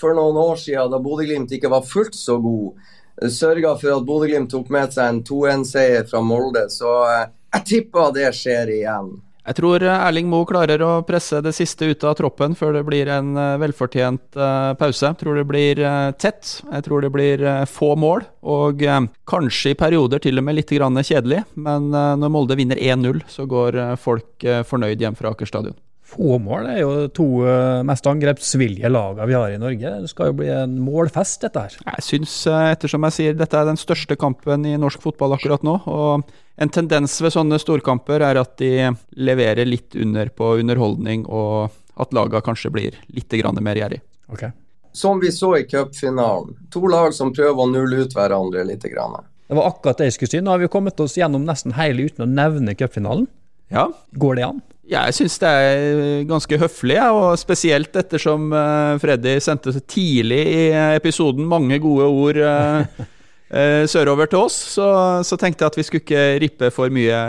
for 0.00 0.16
noen 0.16 0.38
år 0.40 0.58
siden, 0.60 0.90
da 0.92 1.00
Bodø-Glimt 1.02 1.52
ikke 1.54 1.70
var 1.72 1.86
fullt 1.86 2.16
så 2.18 2.38
god, 2.42 2.80
sørga 3.28 3.74
for 3.78 3.96
at 3.98 4.06
Bodø-Glimt 4.06 4.52
tok 4.52 4.70
med 4.72 4.94
seg 4.94 5.08
en 5.08 5.24
2-1-seier 5.26 6.06
fra 6.08 6.22
Molde. 6.24 6.68
Så 6.72 6.92
eh, 7.10 7.26
jeg 7.58 7.66
tipper 7.72 8.14
det 8.16 8.30
skjer 8.36 8.72
igjen. 8.78 9.18
Jeg 9.40 9.56
tror 9.56 9.82
eh, 9.82 10.04
Erling 10.06 10.28
Moe 10.30 10.46
klarer 10.48 10.82
å 10.84 10.92
presse 11.08 11.40
det 11.44 11.52
siste 11.56 11.88
ut 11.90 12.04
av 12.06 12.16
troppen 12.18 12.54
før 12.56 12.78
det 12.78 12.84
blir 12.88 13.10
en 13.12 13.34
eh, 13.40 13.58
velfortjent 13.60 14.40
pause. 14.80 15.10
Jeg 15.10 15.20
tror 15.20 15.40
det 15.40 15.46
blir 15.50 15.82
tett. 16.20 16.54
Jeg 16.70 16.86
tror 16.86 17.04
det 17.04 17.12
blir 17.14 17.44
få 17.68 17.92
mål, 17.98 18.24
og 18.40 18.84
kanskje 19.28 19.74
i 19.74 19.78
perioder 19.78 20.22
til 20.22 20.40
og 20.40 20.46
med 20.46 20.60
litt 20.60 20.72
kjedelig. 20.72 21.44
Men 21.60 21.90
når 21.90 22.32
Molde 22.32 22.56
vinner 22.58 22.80
1-0, 22.80 23.24
så 23.28 23.46
går 23.50 23.82
folk 24.00 24.48
fornøyd 24.68 25.00
hjem 25.00 25.18
fra 25.18 25.34
Aker 25.34 25.48
stadion. 25.48 25.76
Få 26.10 26.40
mål 26.42 26.66
er 26.72 26.78
jo 26.80 26.92
to 27.14 27.26
uh, 27.44 27.80
mest 27.86 28.06
angrepsvillige 28.10 28.90
lagene 28.90 29.28
vi 29.30 29.36
har 29.36 29.52
i 29.54 29.60
Norge. 29.62 29.92
Det 30.02 30.10
skal 30.10 30.30
jo 30.30 30.38
bli 30.40 30.48
en 30.50 30.74
målfest, 30.82 31.44
dette 31.44 31.62
her. 31.62 31.76
Jeg 31.86 32.06
syns, 32.06 32.34
uh, 32.50 32.70
ettersom 32.72 33.06
jeg 33.06 33.16
sier, 33.16 33.36
dette 33.38 33.58
er 33.58 33.68
den 33.68 33.78
største 33.78 34.16
kampen 34.18 34.66
i 34.66 34.74
norsk 34.80 35.02
fotball 35.04 35.36
akkurat 35.36 35.62
nå. 35.66 35.76
Og 35.86 36.32
en 36.60 36.72
tendens 36.74 37.14
ved 37.22 37.34
sånne 37.36 37.60
storkamper 37.62 38.24
er 38.26 38.40
at 38.40 38.56
de 38.58 38.90
leverer 39.22 39.68
litt 39.68 39.94
under 39.94 40.32
på 40.34 40.56
underholdning, 40.60 41.28
og 41.30 41.70
at 42.00 42.16
lagene 42.16 42.42
kanskje 42.44 42.72
blir 42.74 42.98
litt 43.14 43.38
mer 43.60 43.78
gjerrig. 43.78 44.00
Okay. 44.30 44.50
Som 44.92 45.20
vi 45.22 45.30
så 45.32 45.56
i 45.56 45.66
cupfinalen. 45.68 46.56
To 46.74 46.88
lag 46.90 47.14
som 47.14 47.30
prøver 47.34 47.62
å 47.62 47.70
nulle 47.70 48.02
ut 48.02 48.16
hverandre 48.16 48.64
litt. 48.66 48.82
Grann. 48.82 49.20
Det 49.46 49.54
var 49.54 49.70
akkurat 49.70 49.98
det 49.98 50.10
jeg 50.10 50.16
skulle 50.18 50.34
si. 50.34 50.42
Nå 50.42 50.50
har 50.50 50.58
vi 50.62 50.70
kommet 50.72 51.00
oss 51.00 51.16
gjennom 51.18 51.46
nesten 51.46 51.76
hele 51.78 52.08
uten 52.10 52.26
å 52.26 52.30
nevne 52.30 52.74
cupfinalen. 52.74 53.28
Ja. 53.70 53.86
Går 54.18 54.40
det 54.40 54.46
an? 54.48 54.60
Jeg 54.90 55.14
syns 55.14 55.38
det 55.38 55.50
er 55.50 56.24
ganske 56.26 56.58
høflig, 56.58 56.98
og 57.14 57.38
spesielt 57.38 57.94
ettersom 58.00 58.50
eh, 58.50 58.96
Freddy 58.98 59.36
sendte 59.42 59.74
tidlig 59.86 60.40
i 60.50 60.64
episoden 60.96 61.46
mange 61.46 61.78
gode 61.82 62.08
ord 62.10 62.40
eh, 62.42 63.04
eh, 63.54 63.84
sørover 63.90 64.30
til 64.32 64.42
oss, 64.48 64.56
så, 64.74 64.88
så, 65.26 65.38
tenkte 65.38 65.62
jeg 65.62 65.70
at 65.70 65.78
vi 65.78 65.86
skulle 65.86 66.02
ikke 66.02 66.24
rippe 66.42 66.72
for 66.74 66.90
mye, 66.90 67.20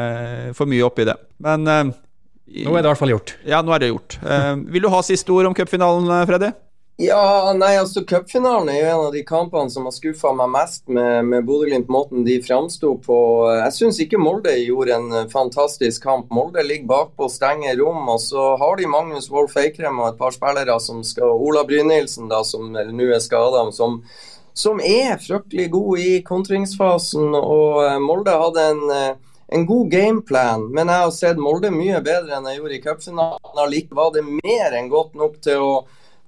for 0.57 0.69
mye 0.69 0.87
opp 0.87 1.03
i 1.03 1.07
det. 1.11 1.17
Men 1.45 1.69
eh, 1.69 1.83
Nå 2.65 2.73
er 2.73 2.81
det 2.81 2.89
i 2.89 2.91
hvert 2.91 2.99
fall 2.99 3.13
gjort. 3.13 3.35
Ja, 3.47 3.61
nå 3.63 3.71
er 3.71 3.83
det 3.83 3.93
gjort. 3.93 4.17
Eh, 4.25 4.53
vil 4.73 4.83
du 4.83 4.89
ha 4.91 5.05
siste 5.05 5.31
ord 5.31 5.47
om 5.51 5.55
cupfinalen, 5.55 6.09
Freddy? 6.27 6.49
Ja, 7.01 7.53
nei, 7.57 7.71
altså 7.81 8.03
Cupfinalen 8.05 8.67
er 8.69 8.75
jo 8.77 8.89
en 8.91 9.03
av 9.07 9.15
de 9.15 9.23
kampene 9.25 9.71
som 9.73 9.87
har 9.87 9.93
skuffa 9.95 10.35
meg 10.37 10.51
mest 10.53 10.83
med, 10.85 11.25
med 11.25 11.47
Bodø-Glimt. 11.47 11.87
Måten 11.89 12.21
de 12.27 12.35
framsto 12.45 12.91
på. 13.01 13.15
Jeg 13.57 13.73
syns 13.73 13.97
ikke 14.03 14.19
Molde 14.21 14.53
gjorde 14.59 14.99
en 14.99 15.29
fantastisk 15.31 16.03
kamp. 16.05 16.27
Molde 16.29 16.61
ligger 16.61 16.91
bakpå, 16.91 17.25
stenger 17.33 17.79
rom. 17.79 18.03
Og 18.13 18.19
så 18.21 18.43
har 18.61 18.77
de 18.77 18.89
Magnus 18.91 19.31
Wolff 19.33 19.57
Eikrem 19.57 19.97
og 19.97 20.11
et 20.11 20.19
par 20.19 20.35
spillere 20.35 20.75
som 20.83 20.99
skal 21.07 21.41
Ola 21.41 21.63
Brynildsen, 21.65 22.29
som 22.45 22.69
nå 22.69 23.07
er 23.07 23.23
skada, 23.23 23.63
som, 23.73 23.97
som, 24.53 24.77
er 24.85 25.17
fryktelig 25.23 25.71
god 25.73 26.03
i 26.03 26.11
kontringsfasen. 26.27 27.33
Og 27.39 27.79
eh, 27.87 27.97
Molde 28.03 28.35
hadde 28.43 28.67
en 28.75 28.83
eh, 28.97 29.15
en 29.51 29.65
god 29.67 29.89
gameplan, 29.91 30.61
men 30.71 30.87
jeg 30.87 31.03
har 31.03 31.09
sett 31.11 31.41
Molde 31.41 31.73
mye 31.75 31.97
bedre 32.05 32.37
enn 32.37 32.45
jeg 32.47 32.61
gjorde 32.61 32.77
i 32.77 32.83
cupfinalen. 32.85 33.57
Allikevel 33.59 33.97
var 33.97 34.13
det 34.15 34.23
mer 34.37 34.77
enn 34.77 34.87
godt 34.93 35.17
nok 35.19 35.41
til 35.43 35.65
å 35.65 35.73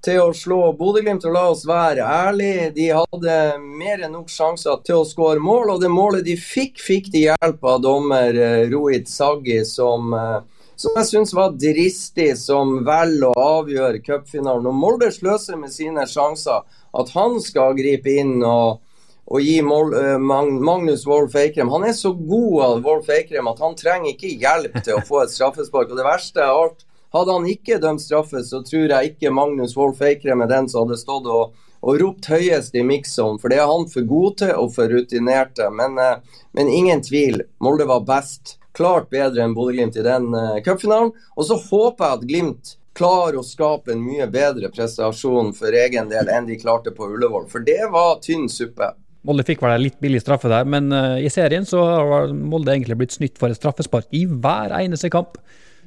til 0.04 0.20
å 0.20 0.32
slå 0.36 0.60
Bodø-Glimt. 0.78 1.24
Og 1.26 1.34
la 1.34 1.44
oss 1.50 1.64
være 1.68 2.04
ærlige, 2.04 2.70
de 2.76 2.88
hadde 2.92 3.36
mer 3.64 4.04
enn 4.04 4.14
nok 4.16 4.32
sjanser 4.32 4.82
til 4.86 5.00
å 5.00 5.08
skåre 5.08 5.42
mål. 5.42 5.74
Og 5.74 5.84
det 5.84 5.92
målet 5.92 6.26
de 6.26 6.36
fikk, 6.40 6.80
fikk 6.82 7.10
de 7.14 7.26
hjelp 7.28 7.64
av 7.70 7.82
dommer 7.84 8.36
eh, 8.36 8.64
Rohit 8.72 9.10
Saggi, 9.10 9.60
som, 9.68 10.12
eh, 10.18 10.70
som 10.76 11.00
jeg 11.00 11.10
syns 11.10 11.34
var 11.36 11.56
dristig, 11.58 12.32
som 12.40 12.80
velger 12.86 13.30
å 13.32 13.50
avgjøre 13.60 14.02
cupfinalen. 14.04 14.70
Og 14.70 14.80
Molde 14.84 15.12
sløser 15.14 15.60
med 15.60 15.72
sine 15.74 16.06
sjanser. 16.10 16.64
At 16.94 17.10
han 17.16 17.40
skal 17.42 17.74
gripe 17.74 18.12
inn 18.20 18.36
og, 18.46 18.82
og 19.24 19.40
gi 19.42 19.56
mål, 19.66 19.94
uh, 19.96 20.18
Magnus 20.20 21.06
Wolff 21.08 21.32
Eikrem 21.40 21.70
Han 21.72 21.86
er 21.88 21.94
så 21.96 22.12
god 22.14 22.58
av 22.66 22.82
Wolff 22.84 23.08
Eikrem 23.10 23.48
at 23.50 23.62
han 23.64 23.74
trenger 23.74 24.12
ikke 24.12 24.34
hjelp 24.36 24.76
til 24.84 24.98
å 24.98 25.02
få 25.08 25.24
et 25.24 25.32
straffespark. 25.34 25.90
Og 25.90 25.98
det 25.98 26.06
verste 26.06 26.44
av 26.44 26.60
alt 26.60 26.84
hadde 27.14 27.36
han 27.36 27.46
ikke 27.46 27.78
dømt 27.82 28.02
straffe, 28.02 28.42
så 28.42 28.60
tror 28.66 28.90
jeg 28.90 29.12
ikke 29.12 29.32
Magnus 29.34 29.76
Wolff 29.78 30.02
Eikrem 30.02 30.42
er 30.44 30.50
den 30.50 30.68
som 30.70 30.84
hadde 30.84 30.98
stått 30.98 31.28
og, 31.30 31.54
og 31.84 32.00
ropt 32.00 32.28
høyest 32.32 32.74
i 32.74 32.84
mix-on, 32.86 33.38
for 33.40 33.52
det 33.52 33.60
er 33.62 33.70
han 33.70 33.86
for 33.90 34.08
god 34.10 34.38
til 34.42 34.54
og 34.58 34.72
for 34.74 34.90
rutinerte. 34.90 35.68
Men, 35.70 35.98
eh, 36.00 36.40
men 36.56 36.72
ingen 36.72 37.04
tvil, 37.04 37.44
Molde 37.62 37.86
var 37.90 38.06
best. 38.08 38.58
Klart 38.74 39.06
bedre 39.14 39.44
enn 39.44 39.52
Bodø-Glimt 39.54 39.94
i 40.00 40.02
den 40.02 40.32
uh, 40.34 40.56
cupfinalen. 40.66 41.12
Og 41.38 41.46
så 41.46 41.54
håper 41.60 42.08
jeg 42.08 42.16
at 42.16 42.24
Glimt 42.26 42.72
klarer 42.98 43.38
å 43.38 43.46
skape 43.46 43.92
en 43.94 44.02
mye 44.02 44.26
bedre 44.30 44.66
prestasjon 44.74 45.52
for 45.54 45.76
egen 45.78 46.10
del 46.10 46.30
enn 46.30 46.48
de 46.48 46.58
klarte 46.58 46.90
på 46.94 47.06
Ullevål, 47.06 47.46
for 47.52 47.62
det 47.62 47.84
var 47.94 48.18
tynn 48.24 48.48
suppe. 48.50 48.90
Molde 49.24 49.46
fikk 49.46 49.62
vel 49.62 49.78
litt 49.78 50.00
billig 50.02 50.24
straffe 50.24 50.50
der, 50.50 50.66
men 50.66 50.90
uh, 50.90 51.14
i 51.22 51.30
serien 51.30 51.62
så 51.66 51.84
har 51.86 52.34
Molde 52.34 52.74
egentlig 52.74 52.98
blitt 52.98 53.14
snytt 53.14 53.38
for 53.38 53.54
et 53.54 53.60
straffespark 53.60 54.10
i 54.10 54.24
hver 54.26 54.74
eneste 54.80 55.12
kamp. 55.14 55.38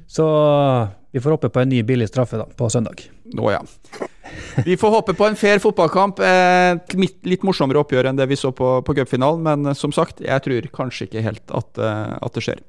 Så 0.08 0.24
vi 1.12 1.20
får 1.20 1.36
håpe 1.36 1.48
på 1.52 1.60
en 1.62 1.70
ny 1.72 1.82
billig 1.86 2.08
straffe 2.10 2.40
da, 2.40 2.44
på 2.44 2.68
søndag. 2.72 3.04
Nå 3.32 3.52
ja. 3.52 3.62
Vi 4.64 4.76
får 4.76 4.90
håpe 4.92 5.14
på 5.16 5.28
en 5.28 5.38
fair 5.40 5.60
fotballkamp. 5.62 6.20
Et 6.20 6.98
litt 6.98 7.46
morsommere 7.46 7.80
oppgjør 7.80 8.10
enn 8.10 8.18
det 8.18 8.28
vi 8.28 8.36
så 8.36 8.52
på, 8.52 8.78
på 8.84 8.96
cupfinalen, 8.98 9.46
men 9.46 9.78
som 9.78 9.94
sagt, 9.94 10.20
jeg 10.24 10.44
tror 10.44 10.68
kanskje 10.74 11.08
ikke 11.08 11.24
helt 11.24 11.56
at, 11.56 11.80
eh, 11.80 12.12
at 12.20 12.36
det 12.36 12.44
skjer. 12.44 12.60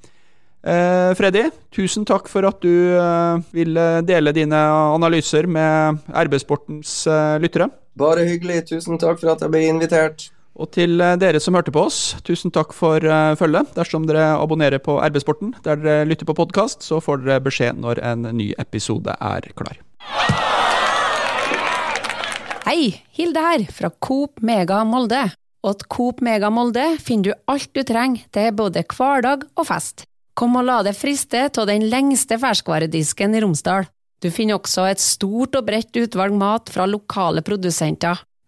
Eh, 0.59 1.11
Freddy, 1.15 1.45
tusen 1.71 2.03
takk 2.07 2.27
for 2.27 2.43
at 2.47 2.59
du 2.63 2.95
eh, 2.99 3.43
ville 3.55 3.85
dele 4.07 4.33
dine 4.35 4.59
analyser 4.95 5.47
med 5.47 6.01
RB-sportens 6.11 6.95
eh, 7.07 7.37
lyttere. 7.39 7.69
Bare 7.99 8.27
hyggelig. 8.27 8.65
Tusen 8.73 8.99
takk 8.99 9.21
for 9.21 9.31
at 9.33 9.43
jeg 9.43 9.51
ble 9.53 9.63
invitert. 9.67 10.29
Og 10.59 10.67
til 10.75 10.99
eh, 10.99 11.15
dere 11.19 11.39
som 11.39 11.55
hørte 11.55 11.71
på 11.71 11.85
oss, 11.87 12.17
tusen 12.27 12.51
takk 12.51 12.73
for 12.75 12.99
uh, 12.99 13.31
følget. 13.39 13.71
Dersom 13.77 14.07
dere 14.09 14.33
abonnerer 14.35 14.81
på 14.83 14.97
RB-sporten 14.99 15.53
der 15.63 15.79
dere 15.79 16.07
lytter 16.09 16.27
på 16.27 16.35
podkast, 16.35 16.83
så 16.83 16.99
får 17.03 17.23
dere 17.23 17.43
beskjed 17.45 17.79
når 17.79 18.03
en 18.03 18.27
ny 18.35 18.51
episode 18.59 19.15
er 19.15 19.47
klar. 19.55 19.79
Hei, 22.67 22.91
Hilde 23.15 23.41
her, 23.41 23.63
fra 23.73 23.89
Coop 24.03 24.43
Mega 24.45 24.83
Molde. 24.85 25.29
Og 25.65 25.81
Coop 25.91 26.19
Mega 26.23 26.51
Molde 26.53 26.85
finner 27.03 27.31
du 27.31 27.51
alt 27.51 27.71
du 27.75 27.81
trenger 27.87 28.27
til 28.35 28.51
både 28.55 28.83
hverdag 28.83 29.47
og 29.55 29.67
fest. 29.67 30.05
Kom 30.37 30.59
og 30.59 30.67
la 30.67 30.81
deg 30.85 30.95
friste 30.95 31.47
av 31.49 31.67
den 31.67 31.87
lengste 31.91 32.37
ferskvaredisken 32.39 33.35
i 33.35 33.41
Romsdal. 33.43 33.87
Du 34.19 34.27
finner 34.31 34.59
også 34.59 34.85
et 34.87 35.01
stort 35.03 35.55
og 35.55 35.67
bredt 35.67 35.95
utvalg 35.99 36.35
mat 36.35 36.71
fra 36.71 36.87
lokale 36.87 37.43
produsenter. 37.47 38.19